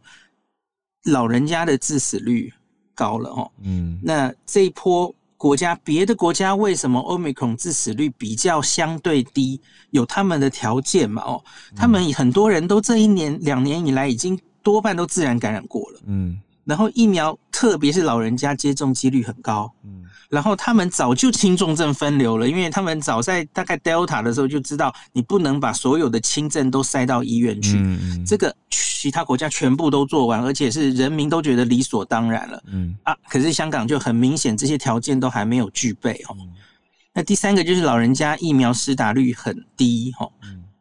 [1.06, 2.54] 老人家的致死率
[2.96, 3.52] 高了哦。
[3.64, 9.60] 嗯，那这一波国家，别的国家为什么 Omicron 致死率比较相对低？
[9.92, 11.22] 有他们的条件嘛？
[11.24, 11.44] 哦，
[11.76, 16.00] 他们很多人都这一年两年以来已经多半都自然感染过了。
[16.06, 19.70] 嗯，然后疫苗，特别是老人家接种几率很高。
[19.84, 20.05] 嗯。
[20.30, 27.78] 然后他们早就轻重症分流了，因为他们早在大概 Delta 的时候就知道，你不能把所有的轻症都塞到医院去。
[27.78, 32.64] 嗯嗯、这个其他国家全部都做完，而且是人民都觉得理所当然了。
[32.68, 36.38] 嗯啊，可是香港就很明显，这些条件都还没有具备哦。
[36.39, 36.47] 嗯、
[37.14, 40.32] 那第三个就是老人家疫苗施打率很低哦，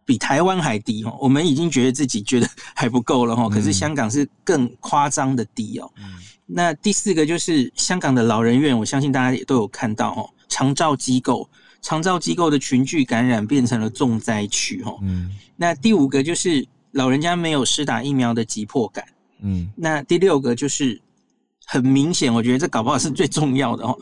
[0.04, 1.16] 比台湾还低哦。
[1.22, 5.90] 我们已经觉得自己觉得还不够了哈，可是香港是更夸张的低哦。
[5.96, 6.04] 嗯
[6.50, 11.46] 那第四个就是香港的老人院，我相信大家也都有看到哦，长照机构，
[11.82, 14.98] 长照机构的群聚感染变成了重灾区哦。
[15.02, 15.30] 嗯。
[15.56, 19.04] 那第五个就是老人家没有施打疫苗的急迫感。
[19.42, 19.70] 嗯。
[19.76, 20.98] 那第六个就是
[21.66, 23.94] 很明显，我觉得这搞不好是最重要的哦，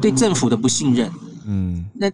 [0.00, 1.10] 对政府的不信任。
[1.44, 1.84] 嗯。
[1.92, 2.08] 那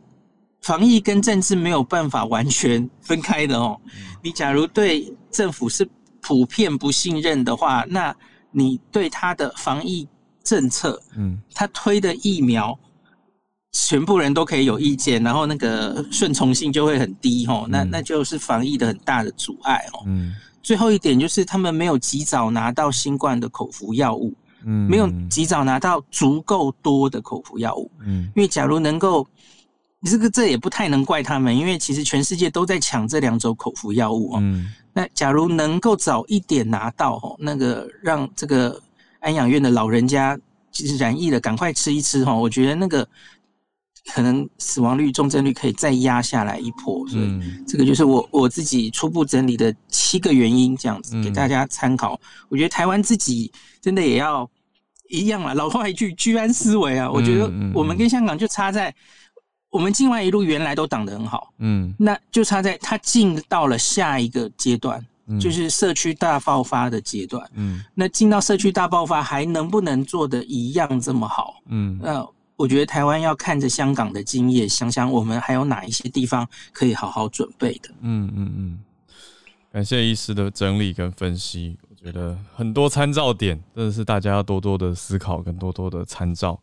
[0.62, 3.78] 防疫跟政治没有办法完全分开的哦。
[4.22, 5.86] 你假如对政府是
[6.22, 8.16] 普遍不信任的话，那
[8.58, 10.08] 你对他的防疫
[10.42, 12.78] 政策，嗯，他推的疫苗，
[13.70, 20.04] 全部人都可以有意见，然后那个顺从性就会很低吼，那那就是防疫的很大的阻碍哦。
[20.06, 24.32] 嗯，最后一点就是他们没有及早拿到新冠的口服药物，
[24.64, 29.28] 嗯，没有及早拿到足够多的口服药物，嗯，因为假如能够，
[30.04, 34.38] 这个这也不太能怪他们，因为其实全世界都在抢这两种口服药物哦。
[34.40, 34.72] 嗯。
[34.96, 38.80] 那假如能够早一点拿到哦，那个让这个
[39.20, 40.38] 安养院的老人家
[40.98, 43.06] 染疫了，赶快吃一吃哈，我觉得那个
[44.14, 47.06] 可能死亡率、重症率可以再压下来一波。
[47.08, 47.38] 所以
[47.68, 52.18] 这个就是我我自己初步整理的七个原因，这样子给大家参考。
[52.48, 54.50] 我觉得台湾自己真的也要
[55.10, 57.10] 一样啦，老话一句，居安思危啊。
[57.10, 58.94] 我觉得我们跟香港就差在。
[59.70, 71.56] 我们境外一路原来都挡得很好，嗯，那就差在它进到了下一个阶段，嗯，就是社区大爆发的阶段，嗯，那进到社区大爆发还能不能做的一样这么好？
[71.66, 77.90] 嗯，那我觉得台湾要看着香港的经验，想想我们还有哪一些地方可以好好准备的。
[78.00, 78.78] 嗯嗯嗯，
[79.70, 86.58] 感谢医师的整理跟分析，我觉得很多参照点真的是大家要多多的思考跟多多的参照。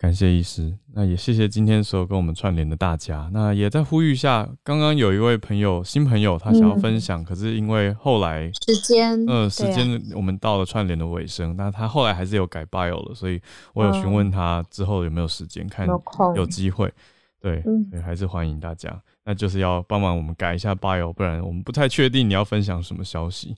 [0.00, 3.28] 感谢医师，那也谢谢今天所有跟我们串联的大家。
[3.34, 13.38] 那也在呼吁一下，刚刚有一位朋友，新朋友，他想要分享，嗯、可是因为后来时间，呃，时间我们到了串联的尾声，那、啊、他后来还是有改 bio 了，所以
[13.74, 15.86] 我有询问他之后有没有时间，嗯、看
[16.34, 16.90] 有机会，
[17.38, 18.98] 对，所以还是欢迎大家。
[19.26, 23.54] 那就是要帮忙我们改一下 bio，不然我们不太确定你要分享什么消息。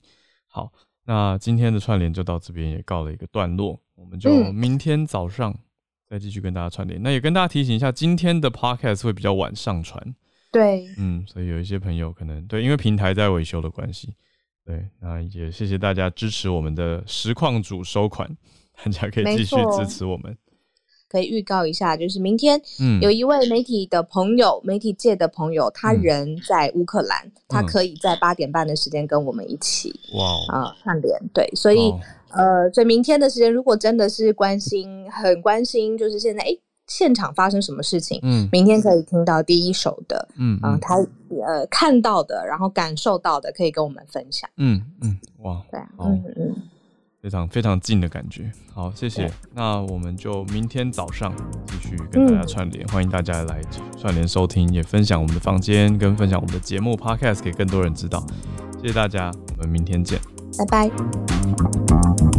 [0.49, 0.69] 好，
[1.05, 5.49] 那今天的串联就到这边也告了一个段落，我们就明天早上。
[5.49, 5.59] 嗯
[6.13, 9.99] 再继续跟大家串联，那也跟大家提醒一下，今天的 podcast 会比较晚上传。
[10.51, 14.13] 对，嗯，所以有一些朋友可能对，因为平台在维修的关系，
[14.63, 18.29] 对，那也谢谢大家支持我们的实况组收款，
[18.85, 20.37] 大家可以继续支持我们。
[21.13, 31.89] 可以预告一下，就是明天，嗯，有一位媒体的朋友，嗯、媒体界的朋友，他人在乌克兰，嗯、他可以在八点半的时间跟我们一起，哇，啊，串联，对，所以。
[31.91, 31.99] 哦
[32.35, 36.47] 呃，所以明天的时间，如果真的是关心，很关心，就是现在，哎，
[36.87, 38.19] 现场发生什么事情？
[38.23, 40.95] 嗯，明天可以听到第一手的，嗯，啊、呃，他
[41.45, 44.49] 呃看到的，然后感受到的，可以跟我们分享。
[44.57, 46.55] 嗯嗯，哇，对，嗯嗯，
[47.23, 48.51] 非常非常近的感觉。
[48.73, 49.31] 好，谢谢。
[49.53, 51.33] 那我们就明天早上
[51.65, 53.61] 继续跟大家串联，嗯、欢迎大家来
[53.97, 58.27] 串联收听，也分享我们的房间，跟分享我们的节目 Podcast 给更多人知道。
[58.81, 60.19] 谢谢大家，我们明天见。
[60.57, 62.32] 拜拜。